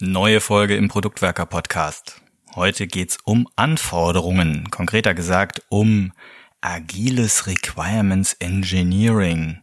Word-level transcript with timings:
Neue 0.00 0.40
Folge 0.40 0.76
im 0.76 0.86
Produktwerker 0.86 1.44
Podcast. 1.44 2.20
Heute 2.54 2.86
geht's 2.86 3.18
um 3.24 3.48
Anforderungen, 3.56 4.70
konkreter 4.70 5.12
gesagt 5.12 5.62
um 5.70 6.12
agiles 6.60 7.48
Requirements 7.48 8.34
Engineering. 8.34 9.60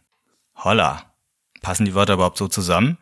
Holla. 0.54 1.14
Passen 1.62 1.86
die 1.86 1.94
Wörter 1.94 2.14
überhaupt 2.14 2.36
so 2.36 2.48
zusammen? 2.48 2.98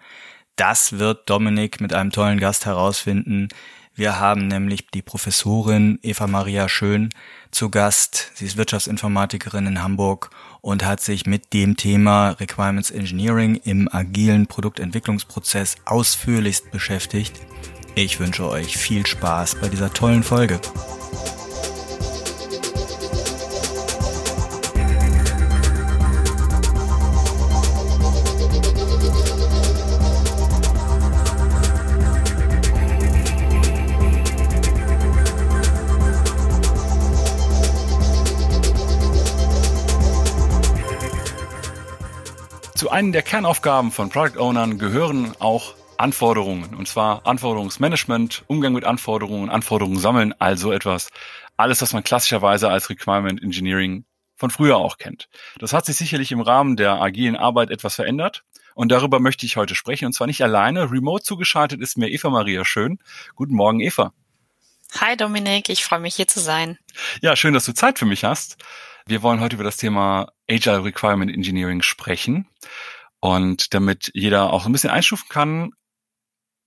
Das 0.54 1.00
wird 1.00 1.28
Dominik 1.28 1.80
mit 1.80 1.92
einem 1.92 2.12
tollen 2.12 2.38
Gast 2.38 2.66
herausfinden. 2.66 3.48
Wir 3.96 4.18
haben 4.18 4.48
nämlich 4.48 4.88
die 4.88 5.02
Professorin 5.02 6.00
Eva 6.02 6.26
Maria 6.26 6.68
Schön 6.68 7.10
zu 7.52 7.70
Gast. 7.70 8.32
Sie 8.34 8.44
ist 8.44 8.56
Wirtschaftsinformatikerin 8.56 9.68
in 9.68 9.82
Hamburg 9.84 10.30
und 10.62 10.84
hat 10.84 11.00
sich 11.00 11.26
mit 11.26 11.52
dem 11.52 11.76
Thema 11.76 12.30
Requirements 12.30 12.90
Engineering 12.90 13.54
im 13.62 13.88
agilen 13.88 14.48
Produktentwicklungsprozess 14.48 15.76
ausführlichst 15.84 16.72
beschäftigt. 16.72 17.40
Ich 17.94 18.18
wünsche 18.18 18.48
euch 18.48 18.76
viel 18.76 19.06
Spaß 19.06 19.60
bei 19.60 19.68
dieser 19.68 19.92
tollen 19.92 20.24
Folge. 20.24 20.58
Zu 42.84 42.90
einen 42.90 43.12
der 43.12 43.22
Kernaufgaben 43.22 43.90
von 43.92 44.10
Product 44.10 44.38
Ownern 44.38 44.76
gehören 44.76 45.34
auch 45.38 45.74
Anforderungen. 45.96 46.74
Und 46.74 46.86
zwar 46.86 47.26
Anforderungsmanagement, 47.26 48.44
Umgang 48.46 48.74
mit 48.74 48.84
Anforderungen, 48.84 49.48
Anforderungen 49.48 49.98
sammeln, 49.98 50.34
also 50.38 50.70
etwas. 50.70 51.08
Alles, 51.56 51.80
was 51.80 51.94
man 51.94 52.04
klassischerweise 52.04 52.68
als 52.68 52.90
Requirement 52.90 53.42
Engineering 53.42 54.04
von 54.36 54.50
früher 54.50 54.76
auch 54.76 54.98
kennt. 54.98 55.30
Das 55.58 55.72
hat 55.72 55.86
sich 55.86 55.96
sicherlich 55.96 56.30
im 56.30 56.42
Rahmen 56.42 56.76
der 56.76 57.00
agilen 57.00 57.36
Arbeit 57.36 57.70
etwas 57.70 57.94
verändert. 57.94 58.44
Und 58.74 58.92
darüber 58.92 59.18
möchte 59.18 59.46
ich 59.46 59.56
heute 59.56 59.74
sprechen. 59.74 60.04
Und 60.04 60.12
zwar 60.12 60.26
nicht 60.26 60.42
alleine. 60.42 60.90
Remote 60.90 61.24
zugeschaltet 61.24 61.80
ist 61.80 61.96
mir 61.96 62.10
Eva 62.10 62.28
Maria 62.28 62.66
Schön. 62.66 62.98
Guten 63.34 63.54
Morgen, 63.54 63.80
Eva. 63.80 64.12
Hi 65.00 65.16
Dominik, 65.16 65.70
ich 65.70 65.86
freue 65.86 66.00
mich 66.00 66.16
hier 66.16 66.26
zu 66.26 66.38
sein. 66.38 66.78
Ja, 67.22 67.34
schön, 67.34 67.54
dass 67.54 67.64
du 67.64 67.72
Zeit 67.72 67.98
für 67.98 68.04
mich 68.04 68.24
hast. 68.24 68.58
Wir 69.06 69.22
wollen 69.22 69.40
heute 69.40 69.56
über 69.56 69.64
das 69.64 69.76
Thema 69.76 70.32
Agile 70.48 70.82
Requirement 70.82 71.30
Engineering 71.30 71.82
sprechen. 71.82 72.48
Und 73.20 73.74
damit 73.74 74.10
jeder 74.14 74.52
auch 74.52 74.66
ein 74.66 74.72
bisschen 74.72 74.90
einstufen 74.90 75.28
kann, 75.28 75.72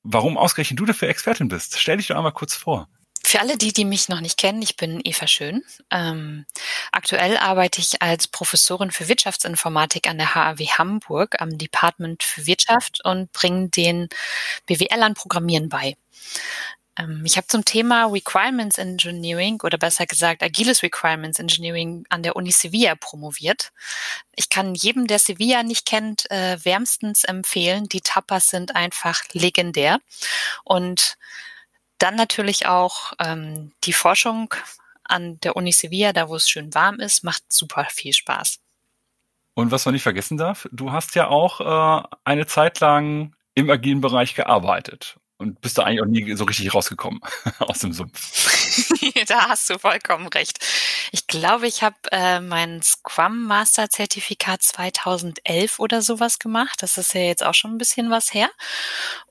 warum 0.04 0.38
ausgerechnet 0.38 0.80
du 0.80 0.86
dafür 0.86 1.10
Expertin 1.10 1.48
bist. 1.48 1.80
Stell 1.80 1.98
dich 1.98 2.08
doch 2.08 2.16
einmal 2.16 2.32
kurz 2.32 2.56
vor. 2.56 2.88
Für 3.24 3.42
alle 3.42 3.58
die, 3.58 3.74
die 3.74 3.84
mich 3.84 4.08
noch 4.08 4.22
nicht 4.22 4.38
kennen, 4.38 4.62
ich 4.62 4.78
bin 4.78 5.02
Eva 5.04 5.28
Schön. 5.28 5.64
Ähm, 5.92 6.46
aktuell 6.92 7.38
arbeite 7.38 7.82
ich 7.82 8.02
als 8.02 8.28
Professorin 8.28 8.92
für 8.92 9.10
Wirtschaftsinformatik 9.10 10.08
an 10.08 10.18
der 10.18 10.34
HAW 10.34 10.66
Hamburg 10.78 11.42
am 11.42 11.58
Department 11.58 12.24
für 12.24 12.46
Wirtschaft 12.46 13.04
und 13.04 13.32
bringe 13.34 13.70
den 13.70 14.08
BWLern 14.68 15.14
Programmieren 15.14 15.70
bei. 15.70 15.98
Ähm, 16.98 17.24
ich 17.26 17.38
habe 17.38 17.48
zum 17.48 17.66
Thema 17.66 18.06
Requirements 18.06 18.78
Engineering 18.78 19.60
oder 19.64 19.78
besser 19.78 20.06
gesagt 20.06 20.44
agiles 20.44 20.84
Requirements 20.84 21.40
Engineering 21.40 22.06
an 22.10 22.24
der 22.24 22.36
Uni 22.36 22.52
Sevilla 22.52 22.96
promoviert. 22.96 23.72
Ich 24.36 24.50
kann 24.50 24.76
jedem, 24.76 25.08
der 25.08 25.20
Sevilla 25.20 25.64
nicht 25.64 25.86
kennt, 25.86 26.30
äh, 26.32 26.58
wärmstens 26.64 27.24
empfehlen. 27.24 27.90
Die 27.90 28.02
Tapas 28.02 28.48
sind 28.48 28.76
einfach 28.76 29.22
legendär. 29.34 30.00
Und 30.64 31.18
dann 32.00 32.16
natürlich 32.16 32.68
auch 32.68 33.14
ähm, 33.20 33.72
die 33.84 33.94
Forschung 33.94 34.54
an 35.04 35.40
der 35.40 35.56
Uni 35.56 35.72
Sevilla, 35.72 36.14
da 36.14 36.30
wo 36.30 36.36
es 36.36 36.50
schön 36.50 36.74
warm 36.74 37.00
ist, 37.00 37.24
macht 37.24 37.44
super 37.50 37.88
viel 37.90 38.14
Spaß. 38.14 38.60
Und 39.56 39.72
was 39.72 39.86
man 39.86 39.94
nicht 39.94 40.04
vergessen 40.04 40.38
darf, 40.38 40.68
du 40.72 40.92
hast 40.92 41.16
ja 41.16 41.30
auch 41.30 41.62
äh, 41.62 42.08
eine 42.24 42.46
Zeit 42.46 42.80
lang 42.80 43.36
im 43.56 43.72
agilen 43.72 44.02
Bereich 44.02 44.36
gearbeitet 44.36 45.18
und 45.38 45.62
bist 45.62 45.78
da 45.78 45.84
eigentlich 45.84 46.02
auch 46.02 46.06
nie 46.06 46.36
so 46.36 46.46
richtig 46.46 46.74
rausgekommen 46.74 47.22
aus 47.60 47.80
dem 47.80 47.94
Sumpf. 47.94 48.88
da 49.28 49.50
hast 49.50 49.70
du 49.70 49.78
vollkommen 49.78 50.28
recht. 50.28 50.60
Ich 51.12 51.28
glaube, 51.28 51.68
ich 51.68 51.84
habe 51.84 51.96
äh, 52.12 52.40
mein 52.40 52.82
Scrum 52.82 53.44
Master 53.46 53.90
Zertifikat 53.90 54.64
2011 54.64 55.80
oder 55.80 56.02
sowas 56.02 56.40
gemacht. 56.40 56.82
Das 56.82 56.98
ist 56.98 57.14
ja 57.14 57.22
jetzt 57.22 57.46
auch 57.46 57.54
schon 57.54 57.76
ein 57.76 57.78
bisschen 57.78 58.10
was 58.10 58.34
her. 58.34 58.50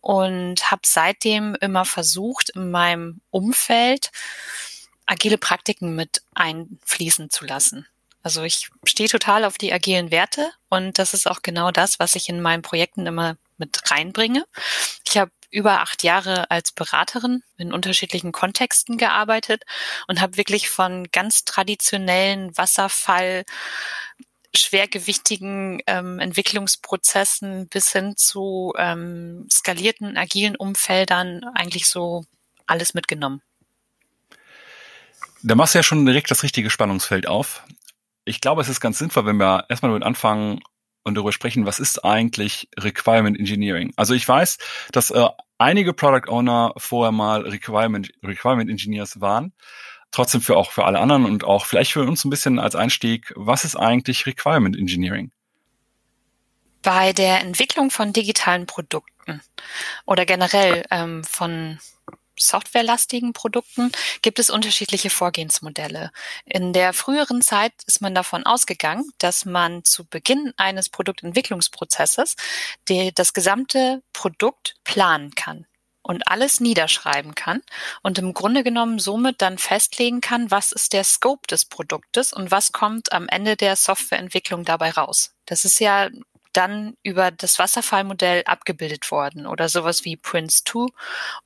Und 0.00 0.71
habe 0.71 0.83
seitdem 0.84 1.56
immer 1.61 1.84
versucht, 1.84 2.50
in 2.50 2.71
meinem 2.71 3.21
Umfeld 3.31 4.11
agile 5.06 5.38
Praktiken 5.38 5.94
mit 5.94 6.23
einfließen 6.34 7.31
zu 7.31 7.44
lassen. 7.44 7.87
Also 8.23 8.43
ich 8.43 8.71
stehe 8.84 9.09
total 9.09 9.44
auf 9.44 9.56
die 9.56 9.73
agilen 9.73 10.11
Werte 10.11 10.50
und 10.69 10.99
das 10.99 11.15
ist 11.15 11.31
auch 11.31 11.43
genau 11.43 11.71
das, 11.71 12.00
was 12.00 12.17
ich 12.17 12.28
in 12.28 12.43
meinen 12.43 12.62
Projekten 12.62 13.06
immer 13.06 13.37
mit 13.56 13.88
reinbringe. 13.88 14.44
Ich 15.06 15.17
habe 15.17 15.31
über 15.56 15.81
acht 15.81 16.05
Jahre 16.05 16.50
als 16.50 16.71
Beraterin 16.71 17.43
in 17.56 17.72
unterschiedlichen 17.72 18.31
Kontexten 18.31 18.99
gearbeitet 18.99 19.62
und 20.06 20.21
habe 20.21 20.37
wirklich 20.37 20.69
von 20.69 21.09
ganz 21.12 21.47
traditionellen 21.47 22.55
Wasserfall 22.59 23.44
schwergewichtigen 24.55 25.81
ähm, 25.87 26.19
Entwicklungsprozessen 26.19 27.69
bis 27.69 27.91
hin 27.91 28.19
zu 28.19 28.75
ähm, 28.77 29.49
skalierten, 29.50 30.19
agilen 30.19 30.56
Umfeldern 30.56 31.43
eigentlich 31.55 31.87
so 31.87 32.27
alles 32.67 32.93
mitgenommen. 32.93 33.41
Da 35.43 35.55
machst 35.55 35.75
du 35.75 35.78
ja 35.78 35.83
schon 35.83 36.05
direkt 36.05 36.31
das 36.31 36.43
richtige 36.43 36.69
Spannungsfeld 36.69 37.27
auf. 37.27 37.65
Ich 38.27 38.43
glaube, 38.43 38.61
es 38.61 38.69
ist 38.69 38.81
ganz 38.81 38.99
sinnvoll, 38.99 39.25
wenn 39.25 39.37
wir 39.38 39.65
erstmal 39.71 39.91
damit 39.91 40.05
anfangen, 40.05 40.61
und 41.06 41.15
darüber 41.15 41.31
sprechen, 41.31 41.67
was 41.67 41.78
ist 41.78 42.05
eigentlich 42.05 42.69
Requirement 42.77 43.38
Engineering? 43.38 43.93
Also 43.94 44.12
ich 44.12 44.27
weiß, 44.27 44.59
dass 44.91 45.12
äh, 45.12 45.28
einige 45.59 45.93
Product 45.93 46.28
Owner 46.28 46.72
vorher 46.77 47.12
mal 47.12 47.43
Requirement, 47.43 48.12
Requirement 48.22 48.71
Engineers 48.71 49.21
waren. 49.21 49.53
Trotzdem 50.11 50.41
für 50.41 50.56
auch 50.56 50.71
für 50.71 50.84
alle 50.84 51.00
anderen 51.00 51.25
und 51.25 51.44
auch 51.44 51.67
vielleicht 51.67 51.93
für 51.93 52.03
uns 52.03 52.25
ein 52.25 52.31
bisschen 52.31 52.59
als 52.59 52.75
Einstieg, 52.75 53.33
was 53.37 53.65
ist 53.65 53.77
eigentlich 53.77 54.27
Requirement 54.27 54.77
Engineering? 54.77 55.33
Bei 56.83 57.12
der 57.12 57.41
Entwicklung 57.41 57.91
von 57.91 58.12
digitalen 58.12 58.67
Produkten 58.67 59.43
oder 60.06 60.25
generell 60.25 60.84
ähm, 60.91 61.25
von 61.25 61.78
softwarelastigen 62.38 63.32
Produkten 63.32 63.92
gibt 64.22 64.38
es 64.38 64.50
unterschiedliche 64.50 65.10
Vorgehensmodelle. 65.10 66.10
In 66.44 66.72
der 66.72 66.92
früheren 66.92 67.42
Zeit 67.42 67.72
ist 67.86 68.00
man 68.00 68.14
davon 68.14 68.44
ausgegangen, 68.44 69.10
dass 69.19 69.44
man 69.44 69.84
zu 69.84 70.04
Beginn 70.04 70.52
eines 70.56 70.88
Produktentwicklungsprozesses 70.88 72.36
die, 72.88 73.12
das 73.14 73.32
gesamte 73.32 74.02
Produkt 74.12 74.76
planen 74.84 75.34
kann 75.34 75.66
und 76.06 76.28
alles 76.28 76.60
niederschreiben 76.60 77.34
kann 77.34 77.62
und 78.02 78.19
im 78.19 78.32
Grunde 78.32 78.62
genommen 78.62 79.00
somit 79.00 79.42
dann 79.42 79.58
festlegen 79.58 80.20
kann, 80.20 80.50
was 80.50 80.70
ist 80.72 80.92
der 80.92 81.02
Scope 81.02 81.46
des 81.48 81.64
Produktes 81.64 82.32
und 82.32 82.50
was 82.50 82.70
kommt 82.72 83.12
am 83.12 83.28
Ende 83.28 83.56
der 83.56 83.75
Softwareentwicklung 83.75 84.64
dabei 84.64 84.91
raus. 84.91 85.34
Das 85.46 85.64
ist 85.64 85.80
ja 85.80 86.08
dann 86.56 86.94
über 87.03 87.31
das 87.31 87.59
Wasserfallmodell 87.59 88.43
abgebildet 88.47 89.11
worden 89.11 89.47
oder 89.47 89.69
sowas 89.69 90.05
wie 90.05 90.17
Prince 90.17 90.62
2 90.65 90.87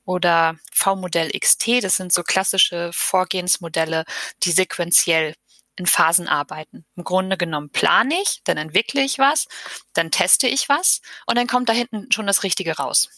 oder 0.05 0.55
V-Modell 0.73 1.31
XT. 1.37 1.83
Das 1.83 1.97
sind 1.97 2.13
so 2.13 2.23
klassische 2.23 2.91
Vorgehensmodelle, 2.93 4.05
die 4.43 4.51
sequenziell 4.51 5.35
in 5.75 5.85
Phasen 5.85 6.27
arbeiten. 6.27 6.85
Im 6.95 7.03
Grunde 7.03 7.37
genommen 7.37 7.71
plane 7.71 8.15
ich, 8.21 8.41
dann 8.43 8.57
entwickle 8.57 9.01
ich 9.01 9.19
was, 9.19 9.47
dann 9.93 10.11
teste 10.11 10.47
ich 10.47 10.69
was 10.69 11.01
und 11.25 11.37
dann 11.37 11.47
kommt 11.47 11.69
da 11.69 11.73
hinten 11.73 12.11
schon 12.11 12.27
das 12.27 12.43
Richtige 12.43 12.77
raus 12.77 13.09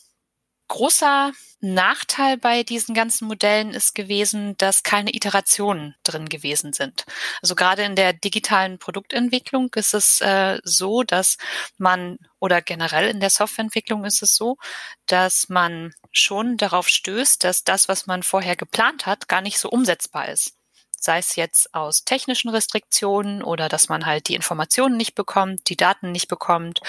großer 0.73 1.33
Nachteil 1.61 2.37
bei 2.37 2.63
diesen 2.63 2.95
ganzen 2.95 3.27
Modellen 3.27 3.75
ist 3.75 3.93
gewesen, 3.93 4.57
dass 4.57 4.81
keine 4.81 5.13
Iterationen 5.13 5.93
drin 6.01 6.27
gewesen 6.27 6.73
sind. 6.73 7.05
Also 7.43 7.53
gerade 7.53 7.83
in 7.83 7.95
der 7.95 8.11
digitalen 8.11 8.79
Produktentwicklung 8.79 9.69
ist 9.75 9.93
es 9.93 10.19
äh, 10.21 10.59
so, 10.63 11.03
dass 11.03 11.37
man 11.77 12.17
oder 12.39 12.63
generell 12.63 13.07
in 13.07 13.19
der 13.19 13.29
Softwareentwicklung 13.29 14.03
ist 14.03 14.23
es 14.23 14.35
so, 14.35 14.57
dass 15.05 15.47
man 15.47 15.93
schon 16.11 16.57
darauf 16.57 16.89
stößt, 16.89 17.43
dass 17.43 17.63
das, 17.63 17.87
was 17.87 18.07
man 18.07 18.23
vorher 18.23 18.55
geplant 18.55 19.05
hat, 19.05 19.27
gar 19.27 19.41
nicht 19.41 19.59
so 19.59 19.69
umsetzbar 19.69 20.29
ist 20.29 20.55
sei 21.03 21.19
es 21.19 21.35
jetzt 21.35 21.73
aus 21.73 22.05
technischen 22.05 22.49
Restriktionen 22.49 23.43
oder 23.43 23.69
dass 23.69 23.89
man 23.89 24.05
halt 24.05 24.27
die 24.27 24.35
Informationen 24.35 24.97
nicht 24.97 25.15
bekommt, 25.15 25.69
die 25.69 25.77
Daten 25.77 26.11
nicht 26.11 26.27
bekommt 26.27 26.81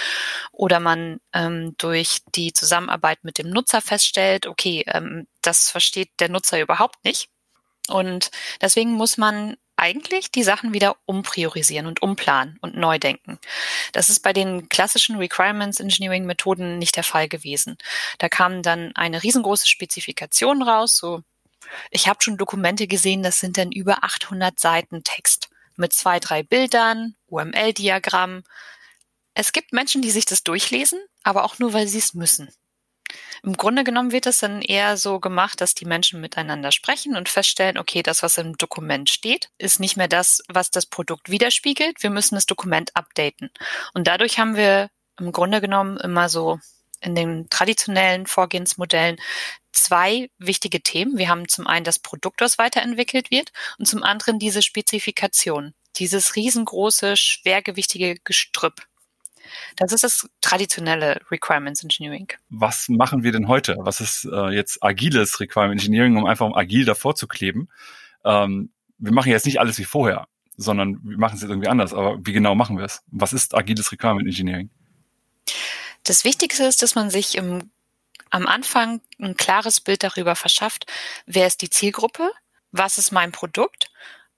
oder 0.52 0.80
man 0.80 1.20
ähm, 1.32 1.74
durch 1.78 2.20
die 2.34 2.52
Zusammenarbeit 2.52 3.24
mit 3.24 3.38
dem 3.38 3.50
Nutzer 3.50 3.80
feststellt, 3.80 4.46
okay, 4.46 4.84
ähm, 4.86 5.26
das 5.42 5.70
versteht 5.70 6.10
der 6.20 6.28
Nutzer 6.28 6.60
überhaupt 6.60 7.04
nicht. 7.04 7.28
Und 7.88 8.30
deswegen 8.60 8.92
muss 8.92 9.18
man 9.18 9.56
eigentlich 9.76 10.30
die 10.30 10.44
Sachen 10.44 10.72
wieder 10.72 10.96
umpriorisieren 11.04 11.86
und 11.86 12.00
umplanen 12.00 12.58
und 12.60 12.76
neu 12.76 12.98
denken. 12.98 13.38
Das 13.92 14.08
ist 14.08 14.20
bei 14.20 14.32
den 14.32 14.68
klassischen 14.68 15.16
Requirements 15.16 15.80
Engineering 15.80 16.24
Methoden 16.24 16.78
nicht 16.78 16.96
der 16.96 17.02
Fall 17.02 17.28
gewesen. 17.28 17.76
Da 18.18 18.28
kam 18.28 18.62
dann 18.62 18.92
eine 18.94 19.22
riesengroße 19.22 19.68
Spezifikation 19.68 20.62
raus, 20.62 20.96
so 20.96 21.22
ich 21.90 22.08
habe 22.08 22.22
schon 22.22 22.36
Dokumente 22.36 22.86
gesehen, 22.86 23.22
das 23.22 23.40
sind 23.40 23.58
dann 23.58 23.72
über 23.72 24.04
800 24.04 24.58
Seiten 24.58 25.02
Text 25.04 25.50
mit 25.76 25.92
zwei, 25.92 26.20
drei 26.20 26.42
Bildern, 26.42 27.16
UML-Diagramm. 27.28 28.44
Es 29.34 29.52
gibt 29.52 29.72
Menschen, 29.72 30.02
die 30.02 30.10
sich 30.10 30.24
das 30.24 30.44
durchlesen, 30.44 31.00
aber 31.22 31.44
auch 31.44 31.58
nur, 31.58 31.72
weil 31.72 31.88
sie 31.88 31.98
es 31.98 32.14
müssen. 32.14 32.48
Im 33.42 33.56
Grunde 33.56 33.84
genommen 33.84 34.12
wird 34.12 34.26
es 34.26 34.38
dann 34.38 34.62
eher 34.62 34.96
so 34.96 35.20
gemacht, 35.20 35.60
dass 35.60 35.74
die 35.74 35.84
Menschen 35.84 36.20
miteinander 36.20 36.72
sprechen 36.72 37.16
und 37.16 37.28
feststellen, 37.28 37.78
okay, 37.78 38.02
das, 38.02 38.22
was 38.22 38.38
im 38.38 38.56
Dokument 38.56 39.10
steht, 39.10 39.50
ist 39.58 39.80
nicht 39.80 39.96
mehr 39.96 40.08
das, 40.08 40.42
was 40.48 40.70
das 40.70 40.86
Produkt 40.86 41.30
widerspiegelt. 41.30 42.02
Wir 42.02 42.10
müssen 42.10 42.36
das 42.36 42.46
Dokument 42.46 42.96
updaten. 42.96 43.50
Und 43.92 44.06
dadurch 44.06 44.38
haben 44.38 44.56
wir 44.56 44.88
im 45.18 45.30
Grunde 45.32 45.60
genommen 45.60 45.98
immer 45.98 46.28
so 46.28 46.58
in 47.00 47.14
den 47.14 47.48
traditionellen 47.50 48.26
Vorgehensmodellen 48.26 49.20
zwei 49.74 50.30
wichtige 50.38 50.80
Themen. 50.80 51.18
Wir 51.18 51.28
haben 51.28 51.48
zum 51.48 51.66
einen 51.66 51.84
das 51.84 51.98
Produkt, 51.98 52.40
das 52.40 52.58
weiterentwickelt 52.58 53.30
wird 53.30 53.52
und 53.78 53.86
zum 53.86 54.02
anderen 54.02 54.38
diese 54.38 54.62
Spezifikation, 54.62 55.74
dieses 55.96 56.36
riesengroße, 56.36 57.16
schwergewichtige 57.16 58.16
Gestrüpp. 58.24 58.86
Das 59.76 59.92
ist 59.92 60.04
das 60.04 60.28
traditionelle 60.40 61.20
Requirements 61.30 61.82
Engineering. 61.82 62.28
Was 62.48 62.88
machen 62.88 63.22
wir 63.22 63.32
denn 63.32 63.48
heute? 63.48 63.76
Was 63.78 64.00
ist 64.00 64.24
äh, 64.24 64.50
jetzt 64.50 64.82
agiles 64.82 65.40
Requirement 65.40 65.80
Engineering, 65.80 66.16
um 66.16 66.26
einfach 66.26 66.50
agil 66.54 66.84
davor 66.84 67.14
zu 67.14 67.26
kleben? 67.26 67.68
Ähm, 68.24 68.70
wir 68.98 69.12
machen 69.12 69.30
jetzt 69.30 69.46
nicht 69.46 69.60
alles 69.60 69.78
wie 69.78 69.84
vorher, 69.84 70.28
sondern 70.56 71.00
wir 71.02 71.18
machen 71.18 71.34
es 71.36 71.42
jetzt 71.42 71.50
irgendwie 71.50 71.68
anders. 71.68 71.92
Aber 71.92 72.18
wie 72.24 72.32
genau 72.32 72.54
machen 72.54 72.78
wir 72.78 72.84
es? 72.84 73.02
Was 73.08 73.32
ist 73.32 73.54
agiles 73.54 73.92
Requirement 73.92 74.26
Engineering? 74.26 74.70
Das 76.04 76.24
Wichtigste 76.24 76.64
ist, 76.64 76.82
dass 76.82 76.94
man 76.94 77.10
sich 77.10 77.36
im, 77.36 77.70
am 78.34 78.48
Anfang 78.48 79.00
ein 79.20 79.36
klares 79.36 79.80
Bild 79.80 80.02
darüber 80.02 80.34
verschafft, 80.34 80.86
wer 81.24 81.46
ist 81.46 81.62
die 81.62 81.70
Zielgruppe, 81.70 82.32
was 82.72 82.98
ist 82.98 83.12
mein 83.12 83.30
Produkt 83.30 83.92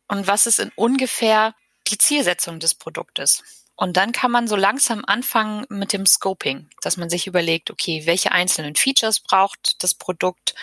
und 0.07 0.27
was 0.27 0.47
ist 0.47 0.59
in 0.59 0.71
ungefähr 0.77 1.55
die 1.87 1.97
Zielsetzung 1.97 2.61
des 2.61 2.75
Produktes. 2.75 3.43
Und 3.75 3.97
dann 3.97 4.13
kann 4.13 4.31
man 4.31 4.49
so 4.49 4.57
langsam 4.57 5.03
anfangen 5.07 5.65
mit 5.71 5.95
dem 5.95 6.05
Scoping, 6.05 6.69
dass 6.83 6.99
man 6.99 7.09
sich 7.09 7.27
überlegt, 7.27 7.71
okay, 7.71 8.03
welche 8.05 8.33
einzelnen 8.33 8.77
Features 8.77 9.21
braucht 9.21 9.83
das 9.83 9.95
Produkt, 9.95 10.55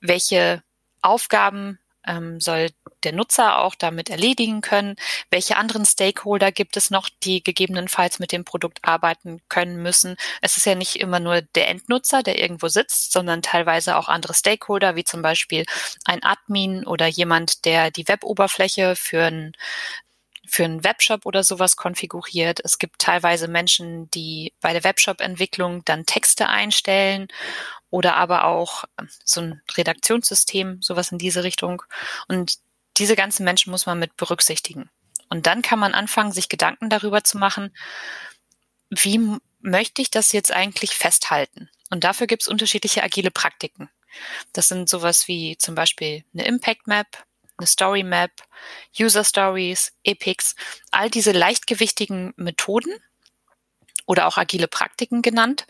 welche 0.00 0.62
Aufgaben 1.02 1.80
ähm, 2.10 2.40
soll 2.40 2.70
der 3.04 3.12
Nutzer 3.12 3.58
auch 3.58 3.74
damit 3.74 4.10
erledigen 4.10 4.60
können, 4.60 4.96
welche 5.30 5.56
anderen 5.56 5.86
Stakeholder 5.86 6.52
gibt 6.52 6.76
es 6.76 6.90
noch, 6.90 7.08
die 7.22 7.42
gegebenenfalls 7.42 8.18
mit 8.18 8.32
dem 8.32 8.44
Produkt 8.44 8.80
arbeiten 8.82 9.40
können 9.48 9.82
müssen. 9.82 10.16
Es 10.42 10.56
ist 10.56 10.66
ja 10.66 10.74
nicht 10.74 10.96
immer 10.96 11.20
nur 11.20 11.40
der 11.42 11.68
Endnutzer, 11.68 12.22
der 12.22 12.38
irgendwo 12.38 12.68
sitzt, 12.68 13.12
sondern 13.12 13.42
teilweise 13.42 13.96
auch 13.96 14.08
andere 14.08 14.34
Stakeholder, 14.34 14.96
wie 14.96 15.04
zum 15.04 15.22
Beispiel 15.22 15.64
ein 16.04 16.22
Admin 16.22 16.86
oder 16.86 17.06
jemand, 17.06 17.64
der 17.64 17.90
die 17.90 18.06
Weboberfläche 18.08 18.96
für 18.96 19.24
ein 19.24 19.52
für 20.50 20.64
einen 20.64 20.82
Webshop 20.82 21.26
oder 21.26 21.44
sowas 21.44 21.76
konfiguriert. 21.76 22.60
Es 22.64 22.78
gibt 22.78 22.98
teilweise 22.98 23.46
Menschen, 23.46 24.10
die 24.10 24.52
bei 24.60 24.72
der 24.72 24.82
Webshop-Entwicklung 24.82 25.84
dann 25.84 26.06
Texte 26.06 26.48
einstellen 26.48 27.28
oder 27.88 28.16
aber 28.16 28.44
auch 28.44 28.84
ähm, 28.98 29.08
so 29.24 29.42
ein 29.42 29.62
Redaktionssystem, 29.76 30.82
sowas 30.82 31.12
in 31.12 31.18
diese 31.18 31.44
Richtung. 31.44 31.82
Und 32.26 32.58
diese 32.96 33.14
ganzen 33.14 33.44
Menschen 33.44 33.70
muss 33.70 33.86
man 33.86 34.00
mit 34.00 34.16
berücksichtigen. 34.16 34.90
Und 35.28 35.46
dann 35.46 35.62
kann 35.62 35.78
man 35.78 35.94
anfangen, 35.94 36.32
sich 36.32 36.48
Gedanken 36.48 36.90
darüber 36.90 37.22
zu 37.22 37.38
machen, 37.38 37.72
wie 38.90 39.20
möchte 39.60 40.02
ich 40.02 40.10
das 40.10 40.32
jetzt 40.32 40.52
eigentlich 40.52 40.96
festhalten? 40.96 41.70
Und 41.90 42.02
dafür 42.02 42.26
gibt 42.26 42.42
es 42.42 42.48
unterschiedliche 42.48 43.04
agile 43.04 43.30
Praktiken. 43.30 43.88
Das 44.52 44.66
sind 44.66 44.88
sowas 44.88 45.28
wie 45.28 45.56
zum 45.58 45.76
Beispiel 45.76 46.24
eine 46.34 46.44
Impact 46.44 46.88
Map, 46.88 47.06
eine 47.60 47.66
Story 47.66 48.02
Map, 48.02 48.32
User 48.98 49.24
Stories, 49.24 49.92
Epics, 50.02 50.56
all 50.90 51.10
diese 51.10 51.32
leichtgewichtigen 51.32 52.32
Methoden 52.36 52.92
oder 54.06 54.26
auch 54.26 54.36
agile 54.36 54.66
Praktiken 54.66 55.22
genannt, 55.22 55.66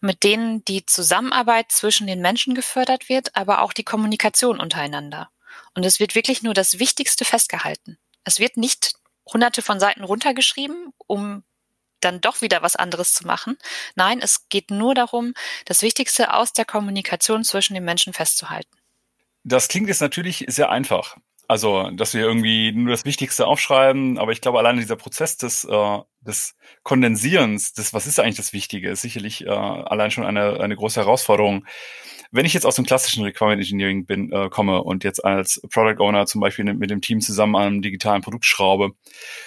mit 0.00 0.24
denen 0.24 0.64
die 0.64 0.84
Zusammenarbeit 0.86 1.70
zwischen 1.70 2.06
den 2.06 2.20
Menschen 2.20 2.54
gefördert 2.54 3.08
wird, 3.08 3.36
aber 3.36 3.62
auch 3.62 3.72
die 3.72 3.84
Kommunikation 3.84 4.58
untereinander. 4.58 5.30
Und 5.74 5.84
es 5.84 6.00
wird 6.00 6.14
wirklich 6.14 6.42
nur 6.42 6.54
das 6.54 6.78
Wichtigste 6.78 7.24
festgehalten. 7.24 7.98
Es 8.24 8.40
wird 8.40 8.56
nicht 8.56 8.94
hunderte 9.32 9.62
von 9.62 9.78
Seiten 9.78 10.04
runtergeschrieben, 10.04 10.92
um 11.06 11.44
dann 12.00 12.20
doch 12.20 12.40
wieder 12.40 12.62
was 12.62 12.76
anderes 12.76 13.12
zu 13.14 13.26
machen. 13.26 13.56
Nein, 13.94 14.20
es 14.20 14.48
geht 14.48 14.70
nur 14.70 14.94
darum, 14.94 15.34
das 15.64 15.82
Wichtigste 15.82 16.34
aus 16.34 16.52
der 16.52 16.64
Kommunikation 16.64 17.44
zwischen 17.44 17.74
den 17.74 17.84
Menschen 17.84 18.12
festzuhalten. 18.12 18.76
Das 19.44 19.68
klingt 19.68 19.88
jetzt 19.88 20.00
natürlich 20.00 20.44
sehr 20.48 20.70
einfach. 20.70 21.16
Also, 21.48 21.90
dass 21.90 22.14
wir 22.14 22.22
irgendwie 22.22 22.72
nur 22.72 22.90
das 22.90 23.04
Wichtigste 23.04 23.46
aufschreiben, 23.46 24.18
aber 24.18 24.32
ich 24.32 24.40
glaube, 24.40 24.58
alleine 24.58 24.80
dieser 24.80 24.96
Prozess 24.96 25.36
des, 25.36 25.64
äh, 25.64 25.98
des 26.20 26.56
Kondensierens, 26.82 27.72
des, 27.72 27.94
was 27.94 28.06
ist 28.06 28.18
eigentlich 28.18 28.36
das 28.36 28.52
Wichtige, 28.52 28.90
ist 28.90 29.02
sicherlich 29.02 29.46
äh, 29.46 29.50
allein 29.50 30.10
schon 30.10 30.24
eine, 30.24 30.58
eine 30.58 30.74
große 30.74 31.00
Herausforderung. 31.00 31.64
Wenn 32.32 32.46
ich 32.46 32.54
jetzt 32.54 32.66
aus 32.66 32.74
dem 32.74 32.84
klassischen 32.84 33.22
Requirement 33.22 33.60
Engineering 33.62 34.06
bin, 34.06 34.32
äh, 34.32 34.48
komme 34.50 34.82
und 34.82 35.04
jetzt 35.04 35.24
als 35.24 35.62
Product 35.72 36.02
Owner 36.02 36.26
zum 36.26 36.40
Beispiel 36.40 36.64
mit 36.64 36.90
dem 36.90 37.00
Team 37.00 37.20
zusammen 37.20 37.54
an 37.54 37.62
einem 37.62 37.82
digitalen 37.82 38.22
Produkt 38.22 38.44
schraube, 38.44 38.90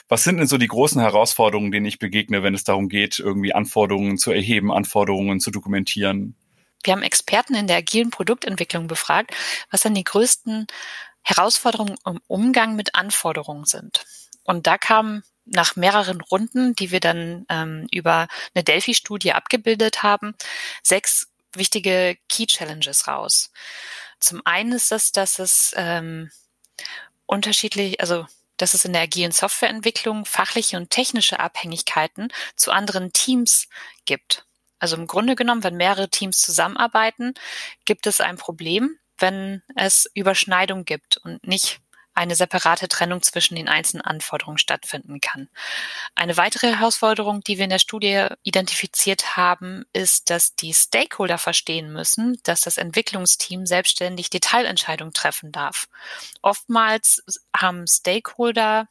was 0.07 0.23
sind 0.23 0.37
denn 0.37 0.47
so 0.47 0.57
die 0.57 0.67
großen 0.67 1.01
Herausforderungen, 1.01 1.71
denen 1.71 1.85
ich 1.85 1.99
begegne, 1.99 2.43
wenn 2.43 2.55
es 2.55 2.63
darum 2.63 2.87
geht, 2.87 3.19
irgendwie 3.19 3.53
Anforderungen 3.53 4.17
zu 4.17 4.31
erheben, 4.31 4.71
Anforderungen 4.71 5.41
zu 5.41 5.51
dokumentieren? 5.51 6.35
Wir 6.83 6.93
haben 6.93 7.03
Experten 7.03 7.55
in 7.55 7.67
der 7.67 7.77
agilen 7.77 8.09
Produktentwicklung 8.09 8.87
befragt, 8.87 9.35
was 9.69 9.81
dann 9.81 9.95
die 9.95 10.05
größten 10.05 10.67
Herausforderungen 11.29 11.95
im 12.05 12.19
Umgang 12.27 12.75
mit 12.75 12.95
Anforderungen 12.95 13.65
sind. 13.65 14.05
Und 14.43 14.65
da 14.65 14.77
kam 14.77 15.23
nach 15.45 15.75
mehreren 15.75 16.21
Runden, 16.21 16.75
die 16.75 16.91
wir 16.91 16.99
dann 16.99 17.45
ähm, 17.49 17.87
über 17.91 18.27
eine 18.53 18.63
Delphi-Studie 18.63 19.33
abgebildet 19.33 20.03
haben, 20.03 20.35
sechs 20.83 21.27
wichtige 21.53 22.17
Key 22.29 22.45
Challenges 22.45 23.07
raus. 23.07 23.51
Zum 24.19 24.41
einen 24.45 24.73
ist 24.73 24.91
das, 24.91 25.11
dass 25.11 25.39
es 25.39 25.73
ähm, 25.75 26.31
unterschiedlich, 27.25 28.01
also 28.01 28.25
dass 28.57 28.73
es 28.73 28.85
in 28.85 28.93
der 28.93 29.03
agilen 29.03 29.31
Softwareentwicklung 29.31 30.25
fachliche 30.25 30.77
und 30.77 30.89
technische 30.89 31.39
Abhängigkeiten 31.39 32.29
zu 32.55 32.71
anderen 32.71 33.13
Teams 33.13 33.67
gibt. 34.05 34.45
Also 34.79 34.95
im 34.95 35.07
Grunde 35.07 35.35
genommen, 35.35 35.63
wenn 35.63 35.77
mehrere 35.77 36.09
Teams 36.09 36.39
zusammenarbeiten, 36.39 37.33
gibt 37.85 38.07
es 38.07 38.21
ein 38.21 38.37
Problem, 38.37 38.97
wenn 39.19 39.61
es 39.75 40.09
Überschneidung 40.13 40.85
gibt 40.85 41.17
und 41.17 41.45
nicht 41.45 41.79
eine 42.19 42.35
separate 42.35 42.89
Trennung 42.89 43.21
zwischen 43.21 43.55
den 43.55 43.69
einzelnen 43.69 44.01
Anforderungen 44.01 44.57
stattfinden 44.57 45.21
kann. 45.21 45.47
Eine 46.15 46.35
weitere 46.35 46.75
Herausforderung, 46.75 47.41
die 47.41 47.57
wir 47.57 47.63
in 47.63 47.69
der 47.69 47.79
Studie 47.79 48.27
identifiziert 48.43 49.37
haben, 49.37 49.85
ist, 49.93 50.29
dass 50.29 50.53
die 50.53 50.73
Stakeholder 50.73 51.37
verstehen 51.37 51.93
müssen, 51.93 52.37
dass 52.43 52.59
das 52.59 52.77
Entwicklungsteam 52.77 53.65
selbstständig 53.65 54.29
Detailentscheidungen 54.29 55.13
treffen 55.13 55.53
darf. 55.53 55.87
Oftmals 56.41 57.23
haben 57.55 57.87
Stakeholder 57.87 58.89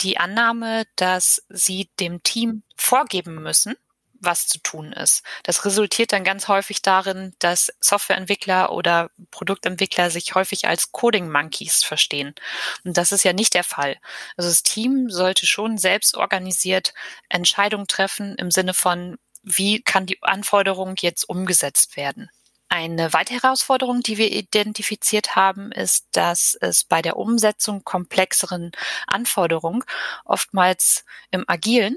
die 0.00 0.18
Annahme, 0.18 0.84
dass 0.96 1.44
sie 1.48 1.90
dem 2.00 2.24
Team 2.24 2.64
vorgeben 2.76 3.36
müssen, 3.36 3.76
was 4.20 4.46
zu 4.46 4.58
tun 4.58 4.92
ist. 4.92 5.22
Das 5.42 5.64
resultiert 5.64 6.12
dann 6.12 6.24
ganz 6.24 6.48
häufig 6.48 6.82
darin, 6.82 7.34
dass 7.38 7.72
Softwareentwickler 7.80 8.72
oder 8.72 9.10
Produktentwickler 9.30 10.10
sich 10.10 10.34
häufig 10.34 10.66
als 10.66 10.92
Coding 10.92 11.30
Monkeys 11.30 11.84
verstehen. 11.84 12.34
Und 12.84 12.96
das 12.96 13.12
ist 13.12 13.24
ja 13.24 13.32
nicht 13.32 13.54
der 13.54 13.64
Fall. 13.64 13.96
Also 14.36 14.50
das 14.50 14.62
Team 14.62 15.10
sollte 15.10 15.46
schon 15.46 15.78
selbst 15.78 16.16
organisiert 16.16 16.94
Entscheidungen 17.28 17.86
treffen 17.86 18.34
im 18.36 18.50
Sinne 18.50 18.74
von, 18.74 19.18
wie 19.42 19.82
kann 19.82 20.06
die 20.06 20.22
Anforderung 20.22 20.94
jetzt 20.98 21.28
umgesetzt 21.28 21.96
werden. 21.96 22.30
Eine 22.70 23.14
weitere 23.14 23.40
Herausforderung, 23.40 24.02
die 24.02 24.18
wir 24.18 24.30
identifiziert 24.30 25.36
haben, 25.36 25.72
ist, 25.72 26.06
dass 26.12 26.54
es 26.60 26.84
bei 26.84 27.00
der 27.00 27.16
Umsetzung 27.16 27.82
komplexeren 27.82 28.72
Anforderungen 29.06 29.84
oftmals 30.26 31.06
im 31.30 31.44
Agilen 31.48 31.96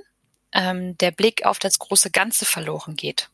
ähm, 0.54 0.98
der 0.98 1.12
Blick 1.12 1.46
auf 1.46 1.60
das 1.60 1.80
große 1.80 2.12
Ganze 2.12 2.46
verloren 2.46 2.96
geht. 2.96 3.30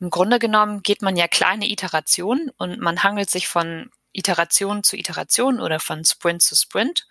Im 0.00 0.10
Grunde 0.10 0.38
genommen 0.38 0.82
geht 0.82 1.02
man 1.02 1.16
ja 1.16 1.28
kleine 1.28 1.68
Iterationen 1.68 2.50
und 2.56 2.80
man 2.80 3.02
hangelt 3.02 3.30
sich 3.30 3.48
von 3.48 3.90
Iteration 4.12 4.82
zu 4.82 4.96
Iteration 4.96 5.60
oder 5.60 5.80
von 5.80 6.04
Sprint 6.04 6.42
zu 6.42 6.54
Sprint 6.54 7.06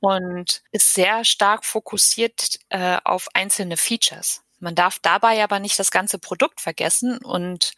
und 0.00 0.62
ist 0.70 0.94
sehr 0.94 1.24
stark 1.24 1.64
fokussiert 1.64 2.58
äh, 2.68 2.98
auf 3.04 3.28
einzelne 3.34 3.76
Features. 3.76 4.42
Man 4.60 4.74
darf 4.74 4.98
dabei 4.98 5.42
aber 5.42 5.60
nicht 5.60 5.78
das 5.78 5.90
ganze 5.90 6.18
Produkt 6.18 6.60
vergessen 6.60 7.18
und 7.18 7.72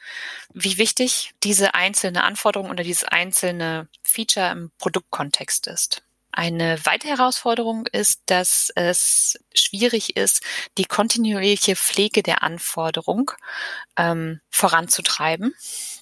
wie 0.53 0.79
wichtig 0.79 1.35
diese 1.43 1.75
einzelne 1.75 2.23
Anforderung 2.23 2.71
oder 2.71 2.85
dieses 2.85 3.05
einzelne 3.05 3.89
Feature 4.03 4.51
im 4.53 4.71
Produktkontext 4.79 5.67
ist. 5.67 6.06
Eine 6.37 6.79
weitere 6.85 7.17
Herausforderung 7.17 7.87
ist, 7.87 8.21
dass 8.27 8.71
es 8.75 9.39
schwierig 9.55 10.19
ist, 10.19 10.43
die 10.77 10.85
kontinuierliche 10.85 11.77
Pflege 11.77 12.23
der 12.23 12.43
Anforderung 12.43 13.31
ähm, 13.97 14.43
voranzutreiben. 14.51 15.55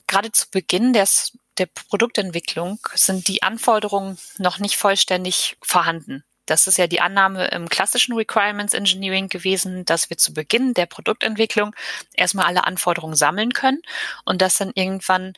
Gerade 0.09 0.33
zu 0.33 0.51
Beginn 0.51 0.93
des, 0.93 1.39
der 1.57 1.67
Produktentwicklung 1.67 2.81
sind 2.95 3.29
die 3.29 3.45
Anforderungen 3.45 4.19
noch 4.39 4.59
nicht 4.59 4.77
vollständig 4.77 5.57
vorhanden. 5.63 6.25
Das 6.47 6.67
ist 6.67 6.79
ja 6.79 6.89
die 6.89 7.01
Annahme 7.01 7.47
im 7.53 7.69
klassischen 7.69 8.17
Requirements 8.17 8.75
Engineering 8.75 9.29
gewesen, 9.29 9.85
dass 9.85 10.11
wir 10.11 10.19
zu 10.19 10.35
Beginn 10.35 10.75
der 10.75 10.87
Produktentwicklung 10.87 11.77
erstmal 12.13 12.47
alle 12.47 12.65
Anforderungen 12.65 13.15
sammeln 13.15 13.53
können 13.53 13.83
und 14.25 14.43
das 14.43 14.57
dann 14.57 14.73
irgendwann 14.75 15.35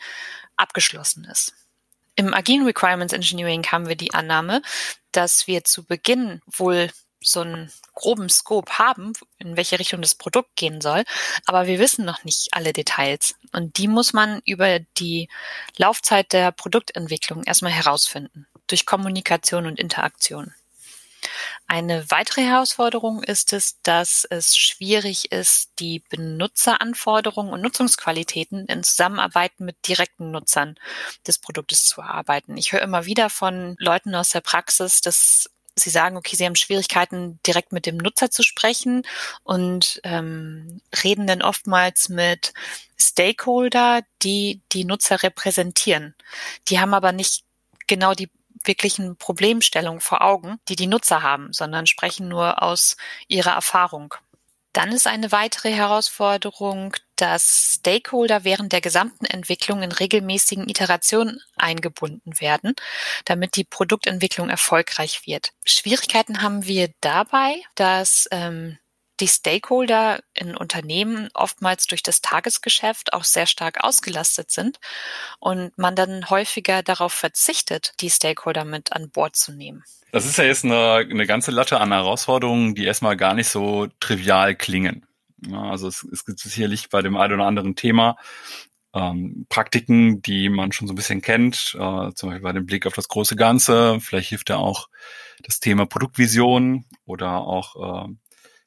abgeschlossen 0.56 1.24
ist. 1.30 1.54
Im 2.16 2.34
agilen 2.34 2.64
Requirements 2.64 3.12
Engineering 3.12 3.64
haben 3.70 3.88
wir 3.88 3.96
die 3.96 4.14
Annahme, 4.14 4.62
dass 5.12 5.46
wir 5.46 5.64
zu 5.64 5.84
Beginn 5.84 6.40
wohl 6.46 6.90
so 7.22 7.40
einen 7.40 7.70
groben 7.94 8.28
Scope 8.28 8.78
haben, 8.78 9.12
in 9.38 9.56
welche 9.56 9.78
Richtung 9.78 10.02
das 10.02 10.14
Produkt 10.14 10.54
gehen 10.56 10.80
soll, 10.80 11.04
aber 11.46 11.66
wir 11.66 11.78
wissen 11.78 12.04
noch 12.04 12.24
nicht 12.24 12.48
alle 12.52 12.72
Details. 12.72 13.34
Und 13.52 13.78
die 13.78 13.88
muss 13.88 14.12
man 14.12 14.40
über 14.44 14.78
die 14.98 15.28
Laufzeit 15.76 16.32
der 16.32 16.52
Produktentwicklung 16.52 17.42
erstmal 17.44 17.72
herausfinden, 17.72 18.46
durch 18.66 18.86
Kommunikation 18.86 19.66
und 19.66 19.78
Interaktion. 19.78 20.54
Eine 21.66 22.10
weitere 22.10 22.42
Herausforderung 22.42 23.22
ist 23.22 23.52
es, 23.52 23.80
dass 23.82 24.26
es 24.28 24.56
schwierig 24.56 25.32
ist, 25.32 25.70
die 25.78 26.00
Benutzeranforderungen 26.08 27.52
und 27.52 27.60
Nutzungsqualitäten 27.60 28.66
in 28.66 28.82
Zusammenarbeit 28.82 29.58
mit 29.58 29.76
direkten 29.86 30.30
Nutzern 30.30 30.76
des 31.26 31.38
Produktes 31.38 31.84
zu 31.86 32.00
erarbeiten. 32.00 32.56
Ich 32.56 32.72
höre 32.72 32.82
immer 32.82 33.06
wieder 33.06 33.30
von 33.30 33.76
Leuten 33.78 34.14
aus 34.14 34.30
der 34.30 34.40
Praxis, 34.40 35.00
dass 35.00 35.50
sie 35.78 35.90
sagen, 35.90 36.16
okay, 36.16 36.36
sie 36.36 36.46
haben 36.46 36.56
Schwierigkeiten, 36.56 37.38
direkt 37.46 37.72
mit 37.72 37.86
dem 37.86 37.98
Nutzer 37.98 38.30
zu 38.30 38.42
sprechen 38.42 39.02
und 39.44 40.00
ähm, 40.04 40.80
reden 41.04 41.26
dann 41.26 41.42
oftmals 41.42 42.08
mit 42.08 42.54
Stakeholder, 42.98 44.02
die 44.22 44.62
die 44.72 44.84
Nutzer 44.84 45.22
repräsentieren. 45.22 46.14
Die 46.68 46.80
haben 46.80 46.94
aber 46.94 47.12
nicht 47.12 47.44
genau 47.86 48.14
die 48.14 48.30
wirklichen 48.64 49.16
Problemstellung 49.16 50.00
vor 50.00 50.22
Augen, 50.22 50.58
die 50.68 50.76
die 50.76 50.86
Nutzer 50.86 51.22
haben, 51.22 51.52
sondern 51.52 51.86
sprechen 51.86 52.28
nur 52.28 52.62
aus 52.62 52.96
ihrer 53.28 53.52
Erfahrung. 53.52 54.14
Dann 54.76 54.92
ist 54.92 55.06
eine 55.06 55.32
weitere 55.32 55.72
Herausforderung, 55.72 56.94
dass 57.16 57.76
Stakeholder 57.78 58.44
während 58.44 58.74
der 58.74 58.82
gesamten 58.82 59.24
Entwicklung 59.24 59.82
in 59.82 59.90
regelmäßigen 59.90 60.68
Iterationen 60.68 61.40
eingebunden 61.56 62.40
werden, 62.40 62.74
damit 63.24 63.56
die 63.56 63.64
Produktentwicklung 63.64 64.50
erfolgreich 64.50 65.22
wird. 65.26 65.52
Schwierigkeiten 65.64 66.42
haben 66.42 66.66
wir 66.66 66.90
dabei, 67.00 67.62
dass 67.74 68.28
ähm, 68.30 68.76
die 69.20 69.28
Stakeholder 69.28 70.20
in 70.34 70.56
Unternehmen 70.56 71.28
oftmals 71.34 71.86
durch 71.86 72.02
das 72.02 72.20
Tagesgeschäft 72.20 73.12
auch 73.12 73.24
sehr 73.24 73.46
stark 73.46 73.82
ausgelastet 73.82 74.50
sind 74.50 74.78
und 75.38 75.76
man 75.78 75.96
dann 75.96 76.28
häufiger 76.30 76.82
darauf 76.82 77.12
verzichtet, 77.12 77.94
die 78.00 78.10
Stakeholder 78.10 78.64
mit 78.64 78.92
an 78.92 79.10
Bord 79.10 79.36
zu 79.36 79.52
nehmen. 79.52 79.84
Das 80.12 80.26
ist 80.26 80.38
ja 80.38 80.44
jetzt 80.44 80.64
eine, 80.64 81.06
eine 81.10 81.26
ganze 81.26 81.50
Latte 81.50 81.80
an 81.80 81.92
Herausforderungen, 81.92 82.74
die 82.74 82.84
erstmal 82.84 83.16
gar 83.16 83.34
nicht 83.34 83.48
so 83.48 83.88
trivial 84.00 84.54
klingen. 84.54 85.06
Also 85.52 85.88
es, 85.88 86.06
es 86.12 86.24
gibt 86.24 86.38
sicherlich 86.38 86.88
bei 86.88 87.02
dem 87.02 87.16
einen 87.16 87.34
oder 87.34 87.44
anderen 87.46 87.76
Thema 87.76 88.16
ähm, 88.94 89.46
Praktiken, 89.48 90.22
die 90.22 90.48
man 90.48 90.72
schon 90.72 90.88
so 90.88 90.94
ein 90.94 90.96
bisschen 90.96 91.20
kennt, 91.20 91.76
äh, 91.78 92.12
zum 92.14 92.30
Beispiel 92.30 92.42
bei 92.42 92.52
dem 92.52 92.66
Blick 92.66 92.86
auf 92.86 92.94
das 92.94 93.08
große 93.08 93.36
Ganze. 93.36 94.00
Vielleicht 94.00 94.30
hilft 94.30 94.48
ja 94.48 94.56
auch 94.56 94.88
das 95.42 95.60
Thema 95.60 95.86
Produktvision 95.86 96.86
oder 97.04 97.40
auch 97.40 98.06
äh, 98.06 98.08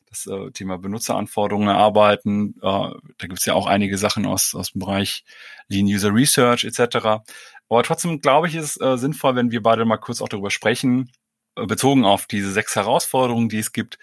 das 0.10 0.26
äh, 0.28 0.52
Thema 0.52 0.78
Benutzeranforderungen 0.78 1.70
erarbeiten. 1.70 2.56
Äh, 2.58 2.62
da 2.62 3.28
gibt 3.28 3.40
es 3.40 3.46
ja 3.46 3.54
auch 3.54 3.68
einige 3.68 3.98
Sachen 3.98 4.26
aus, 4.26 4.56
aus 4.56 4.72
dem 4.72 4.80
Bereich 4.80 5.24
Lean 5.68 5.86
User 5.86 6.14
Research 6.14 6.64
etc. 6.66 7.24
Aber 7.70 7.84
trotzdem 7.84 8.20
glaube 8.20 8.48
ich, 8.48 8.56
ist 8.56 8.82
äh, 8.82 8.98
sinnvoll, 8.98 9.36
wenn 9.36 9.52
wir 9.52 9.62
beide 9.62 9.86
mal 9.86 9.98
kurz 9.98 10.22
auch 10.22 10.30
darüber 10.30 10.52
sprechen, 10.52 11.12
äh, 11.56 11.66
bezogen 11.66 12.06
auf 12.06 12.26
diese 12.26 12.52
sechs 12.52 12.76
Herausforderungen, 12.76 13.50
die 13.50 13.60
es 13.60 13.72
gibt. 13.72 13.98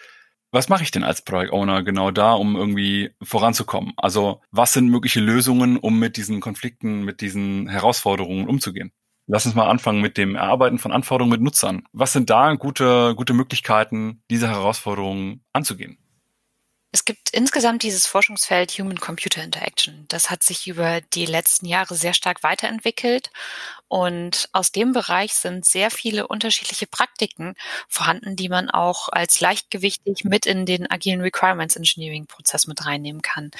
Was 0.52 0.68
mache 0.68 0.84
ich 0.84 0.90
denn 0.92 1.04
als 1.04 1.22
Product 1.22 1.52
Owner 1.52 1.82
genau 1.82 2.10
da, 2.12 2.32
um 2.34 2.56
irgendwie 2.56 3.10
voranzukommen? 3.22 3.92
Also 3.96 4.40
was 4.52 4.72
sind 4.72 4.88
mögliche 4.88 5.20
Lösungen, 5.20 5.76
um 5.76 5.98
mit 5.98 6.16
diesen 6.16 6.40
Konflikten, 6.40 7.02
mit 7.02 7.20
diesen 7.20 7.68
Herausforderungen 7.68 8.48
umzugehen? 8.48 8.92
Lass 9.28 9.44
uns 9.44 9.56
mal 9.56 9.68
anfangen 9.68 10.00
mit 10.00 10.16
dem 10.18 10.36
Erarbeiten 10.36 10.78
von 10.78 10.92
Anforderungen 10.92 11.32
mit 11.32 11.42
Nutzern. 11.42 11.82
Was 11.92 12.12
sind 12.12 12.30
da 12.30 12.54
gute, 12.54 13.14
gute 13.16 13.32
Möglichkeiten, 13.32 14.22
diese 14.30 14.48
Herausforderungen 14.48 15.44
anzugehen? 15.52 15.98
Es 16.96 17.04
gibt 17.04 17.28
insgesamt 17.28 17.82
dieses 17.82 18.06
Forschungsfeld 18.06 18.70
Human-Computer 18.70 19.44
Interaction. 19.44 20.06
Das 20.08 20.30
hat 20.30 20.42
sich 20.42 20.66
über 20.66 21.02
die 21.02 21.26
letzten 21.26 21.66
Jahre 21.66 21.94
sehr 21.94 22.14
stark 22.14 22.42
weiterentwickelt. 22.42 23.30
Und 23.86 24.48
aus 24.52 24.72
dem 24.72 24.94
Bereich 24.94 25.34
sind 25.34 25.66
sehr 25.66 25.90
viele 25.90 26.26
unterschiedliche 26.26 26.86
Praktiken 26.86 27.54
vorhanden, 27.86 28.34
die 28.34 28.48
man 28.48 28.70
auch 28.70 29.10
als 29.10 29.40
leichtgewichtig 29.40 30.24
mit 30.24 30.46
in 30.46 30.64
den 30.64 30.90
agilen 30.90 31.20
Requirements 31.20 31.76
Engineering 31.76 32.24
Prozess 32.24 32.66
mit 32.66 32.86
reinnehmen 32.86 33.20
kann. 33.20 33.50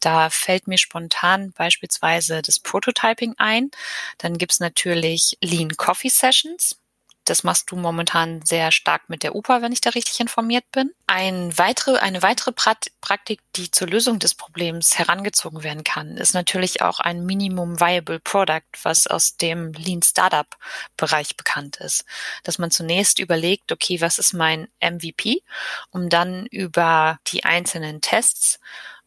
Da 0.00 0.28
fällt 0.28 0.66
mir 0.68 0.76
spontan 0.76 1.52
beispielsweise 1.52 2.42
das 2.42 2.58
Prototyping 2.58 3.36
ein. 3.38 3.70
Dann 4.18 4.36
gibt's 4.36 4.60
natürlich 4.60 5.38
Lean 5.40 5.78
Coffee 5.78 6.10
Sessions. 6.10 6.76
Das 7.24 7.44
machst 7.44 7.70
du 7.70 7.76
momentan 7.76 8.42
sehr 8.44 8.72
stark 8.72 9.08
mit 9.08 9.22
der 9.22 9.36
UPA, 9.36 9.62
wenn 9.62 9.72
ich 9.72 9.80
da 9.80 9.90
richtig 9.90 10.18
informiert 10.18 10.64
bin. 10.72 10.92
Ein 11.06 11.56
weitere, 11.56 11.98
eine 11.98 12.22
weitere 12.22 12.52
Praktik, 12.52 13.40
die 13.54 13.70
zur 13.70 13.86
Lösung 13.86 14.18
des 14.18 14.34
Problems 14.34 14.98
herangezogen 14.98 15.62
werden 15.62 15.84
kann, 15.84 16.16
ist 16.16 16.34
natürlich 16.34 16.82
auch 16.82 16.98
ein 16.98 17.24
Minimum 17.24 17.80
Viable 17.80 18.18
Product, 18.18 18.62
was 18.82 19.06
aus 19.06 19.36
dem 19.36 19.72
Lean 19.72 20.02
Startup 20.02 20.48
Bereich 20.96 21.36
bekannt 21.36 21.76
ist. 21.76 22.04
Dass 22.42 22.58
man 22.58 22.72
zunächst 22.72 23.20
überlegt, 23.20 23.70
okay, 23.70 24.00
was 24.00 24.18
ist 24.18 24.32
mein 24.32 24.68
MVP, 24.80 25.42
um 25.90 26.08
dann 26.08 26.46
über 26.46 27.20
die 27.28 27.44
einzelnen 27.44 28.00
Tests 28.00 28.58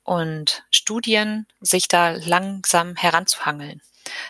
und 0.03 0.63
Studien 0.72 1.48
sich 1.60 1.88
da 1.89 2.12
langsam 2.12 2.95
heranzuhangeln. 2.95 3.81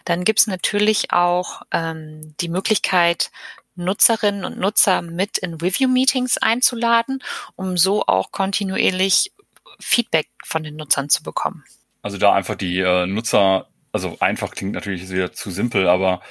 Dann 0.06 0.24
gibt's 0.24 0.48
natürlich 0.48 1.12
auch 1.12 1.62
ähm, 1.72 2.34
die 2.40 2.50
Möglichkeit, 2.50 3.30
Nutzerinnen 3.76 4.46
und 4.46 4.60
Nutzer 4.60 5.02
mit 5.02 5.38
in 5.38 5.56
Review-Meetings 5.56 6.38
einzuladen, 6.38 7.24
um 7.56 7.78
so 7.78 8.06
auch 8.06 8.32
kontinuierlich 8.32 9.32
Feedback 9.80 10.28
von 10.44 10.64
den 10.64 10.76
Nutzern 10.76 11.10
zu 11.10 11.24
bekommen. 11.24 11.64
Also 12.02 12.18
da 12.18 12.34
einfach 12.34 12.56
die 12.56 12.80
äh, 12.80 13.06
Nutzer, 13.08 13.68
also 13.92 14.18
einfach 14.20 14.52
klingt 14.52 14.74
natürlich 14.74 15.10
wieder 15.10 15.34
zu 15.34 15.52
simpel, 15.52 15.88
aber 15.88 16.22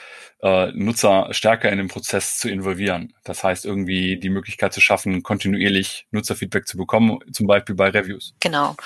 äh, 0.43 0.73
Nutzer 0.73 1.29
stärker 1.33 1.71
in 1.71 1.79
den 1.79 1.89
Prozess 1.89 2.39
zu 2.39 2.49
involvieren. 2.49 3.15
Das 3.25 3.43
heißt, 3.43 3.65
irgendwie 3.65 4.19
die 4.19 4.29
Möglichkeit 4.29 4.73
zu 4.73 4.81
schaffen, 4.81 5.23
kontinuierlich 5.23 6.07
Nutzerfeedback 6.11 6.69
zu 6.69 6.77
bekommen, 6.77 7.19
zum 7.33 7.47
Beispiel 7.47 7.75
bei 7.75 7.89
Reviews. 7.89 8.35
Genau. 8.41 8.77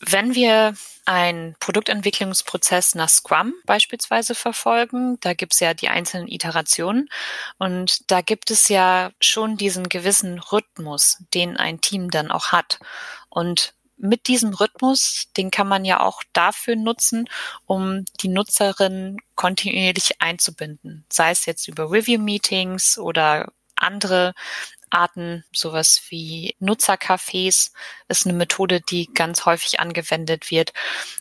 Wenn 0.00 0.34
wir 0.34 0.74
einen 1.08 1.56
Produktentwicklungsprozess 1.58 2.94
nach 2.94 3.08
Scrum 3.08 3.54
beispielsweise 3.64 4.34
verfolgen, 4.34 5.16
da 5.22 5.32
gibt 5.32 5.54
es 5.54 5.60
ja 5.60 5.72
die 5.72 5.88
einzelnen 5.88 6.28
Iterationen 6.28 7.08
und 7.56 8.10
da 8.10 8.20
gibt 8.20 8.50
es 8.50 8.68
ja 8.68 9.10
schon 9.18 9.56
diesen 9.56 9.88
gewissen 9.88 10.38
Rhythmus, 10.38 11.24
den 11.32 11.56
ein 11.56 11.80
Team 11.80 12.10
dann 12.10 12.30
auch 12.30 12.52
hat. 12.52 12.78
Und 13.30 13.72
mit 13.96 14.28
diesem 14.28 14.52
Rhythmus, 14.52 15.28
den 15.34 15.50
kann 15.50 15.66
man 15.66 15.86
ja 15.86 16.00
auch 16.00 16.22
dafür 16.34 16.76
nutzen, 16.76 17.26
um 17.64 18.04
die 18.20 18.28
Nutzerin 18.28 19.16
kontinuierlich 19.34 20.20
einzubinden. 20.20 21.06
Sei 21.10 21.30
es 21.30 21.46
jetzt 21.46 21.68
über 21.68 21.90
Review-Meetings 21.90 22.98
oder 22.98 23.50
andere 23.76 24.34
Arten, 24.90 25.44
sowas 25.52 26.02
wie 26.08 26.54
Nutzercafés 26.60 27.72
ist 28.08 28.26
eine 28.26 28.36
Methode, 28.36 28.80
die 28.80 29.08
ganz 29.14 29.46
häufig 29.46 29.80
angewendet 29.80 30.50
wird, 30.50 30.72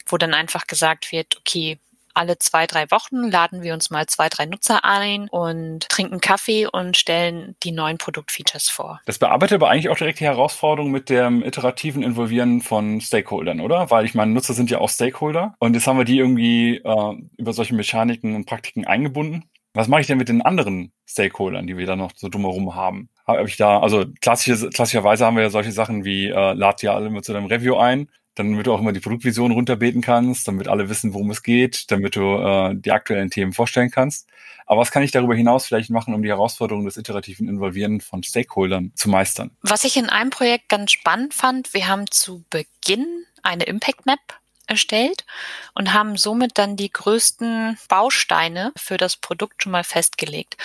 wo 0.05 0.17
dann 0.17 0.33
einfach 0.33 0.67
gesagt 0.67 1.11
wird, 1.11 1.37
okay, 1.37 1.79
alle 2.17 2.39
zwei, 2.39 2.65
drei 2.65 2.89
Wochen 2.89 3.29
laden 3.29 3.61
wir 3.61 3.73
uns 3.73 3.91
mal 3.91 4.07
zwei, 4.07 4.27
drei 4.27 4.45
Nutzer 4.45 4.83
ein 4.83 5.29
und 5.29 5.87
trinken 5.87 6.19
Kaffee 6.19 6.65
und 6.65 6.97
stellen 6.97 7.55
die 7.63 7.71
neuen 7.71 7.99
Produktfeatures 7.99 8.69
vor. 8.69 8.99
Das 9.05 9.19
bearbeitet 9.19 9.55
aber 9.55 9.69
eigentlich 9.69 9.89
auch 9.89 9.97
direkt 9.97 10.19
die 10.19 10.25
Herausforderung 10.25 10.91
mit 10.91 11.09
dem 11.09 11.43
iterativen 11.43 12.01
Involvieren 12.01 12.61
von 12.61 12.99
Stakeholdern, 13.01 13.61
oder? 13.61 13.91
Weil 13.91 14.05
ich 14.05 14.15
meine, 14.15 14.31
Nutzer 14.31 14.55
sind 14.55 14.71
ja 14.71 14.79
auch 14.79 14.89
Stakeholder 14.89 15.53
und 15.59 15.75
jetzt 15.75 15.85
haben 15.85 15.97
wir 15.97 16.05
die 16.05 16.17
irgendwie 16.17 16.77
äh, 16.77 17.13
über 17.37 17.53
solche 17.53 17.75
Mechaniken 17.75 18.35
und 18.35 18.45
Praktiken 18.45 18.85
eingebunden. 18.85 19.45
Was 19.73 19.87
mache 19.87 20.01
ich 20.01 20.07
denn 20.07 20.17
mit 20.17 20.27
den 20.27 20.41
anderen 20.41 20.91
Stakeholdern, 21.05 21.67
die 21.67 21.77
wir 21.77 21.85
da 21.85 21.95
noch 21.95 22.11
so 22.15 22.29
drumherum 22.29 22.73
haben? 22.73 23.09
Habe 23.27 23.49
ich 23.49 23.57
da, 23.57 23.79
also 23.79 24.05
klassische, 24.21 24.69
klassischerweise 24.69 25.25
haben 25.25 25.35
wir 25.35 25.43
ja 25.43 25.49
solche 25.49 25.73
Sachen 25.73 26.05
wie, 26.05 26.27
äh, 26.27 26.53
lad 26.53 26.81
ja 26.81 26.95
alle 26.95 27.09
mal 27.09 27.23
zu 27.23 27.33
deinem 27.33 27.47
Review 27.47 27.75
ein. 27.75 28.09
damit 28.35 28.67
du 28.67 28.73
auch 28.73 28.79
immer 28.79 28.93
die 28.93 28.99
Produktvision 28.99 29.51
runterbeten 29.51 30.01
kannst, 30.01 30.47
damit 30.47 30.67
alle 30.67 30.89
wissen, 30.89 31.13
worum 31.15 31.31
es 31.31 31.41
geht, 31.41 31.89
damit 31.89 32.15
du 32.15 32.37
äh, 32.37 32.75
die 32.75 32.91
aktuellen 32.91 33.31
Themen 33.31 33.51
vorstellen 33.51 33.89
kannst. 33.89 34.29
Aber 34.67 34.81
was 34.81 34.91
kann 34.91 35.01
ich 35.01 35.11
darüber 35.11 35.33
hinaus 35.33 35.65
vielleicht 35.65 35.89
machen, 35.89 36.13
um 36.13 36.21
die 36.21 36.29
Herausforderungen 36.29 36.85
des 36.85 36.97
iterativen 36.97 37.47
Involvieren 37.47 38.01
von 38.01 38.21
Stakeholdern 38.21 38.91
zu 38.95 39.09
meistern? 39.09 39.51
Was 39.61 39.85
ich 39.85 39.97
in 39.97 40.09
einem 40.09 40.29
Projekt 40.29 40.69
ganz 40.69 40.91
spannend 40.91 41.33
fand, 41.33 41.73
wir 41.73 41.87
haben 41.87 42.05
zu 42.11 42.43
Beginn 42.49 43.07
eine 43.43 43.63
Impact 43.63 44.05
Map 44.05 44.19
erstellt 44.67 45.25
und 45.73 45.93
haben 45.93 46.17
somit 46.17 46.57
dann 46.57 46.75
die 46.75 46.91
größten 46.91 47.77
Bausteine 47.89 48.71
für 48.77 48.97
das 48.97 49.17
Produkt 49.17 49.63
schon 49.63 49.71
mal 49.71 49.83
festgelegt. 49.83 50.57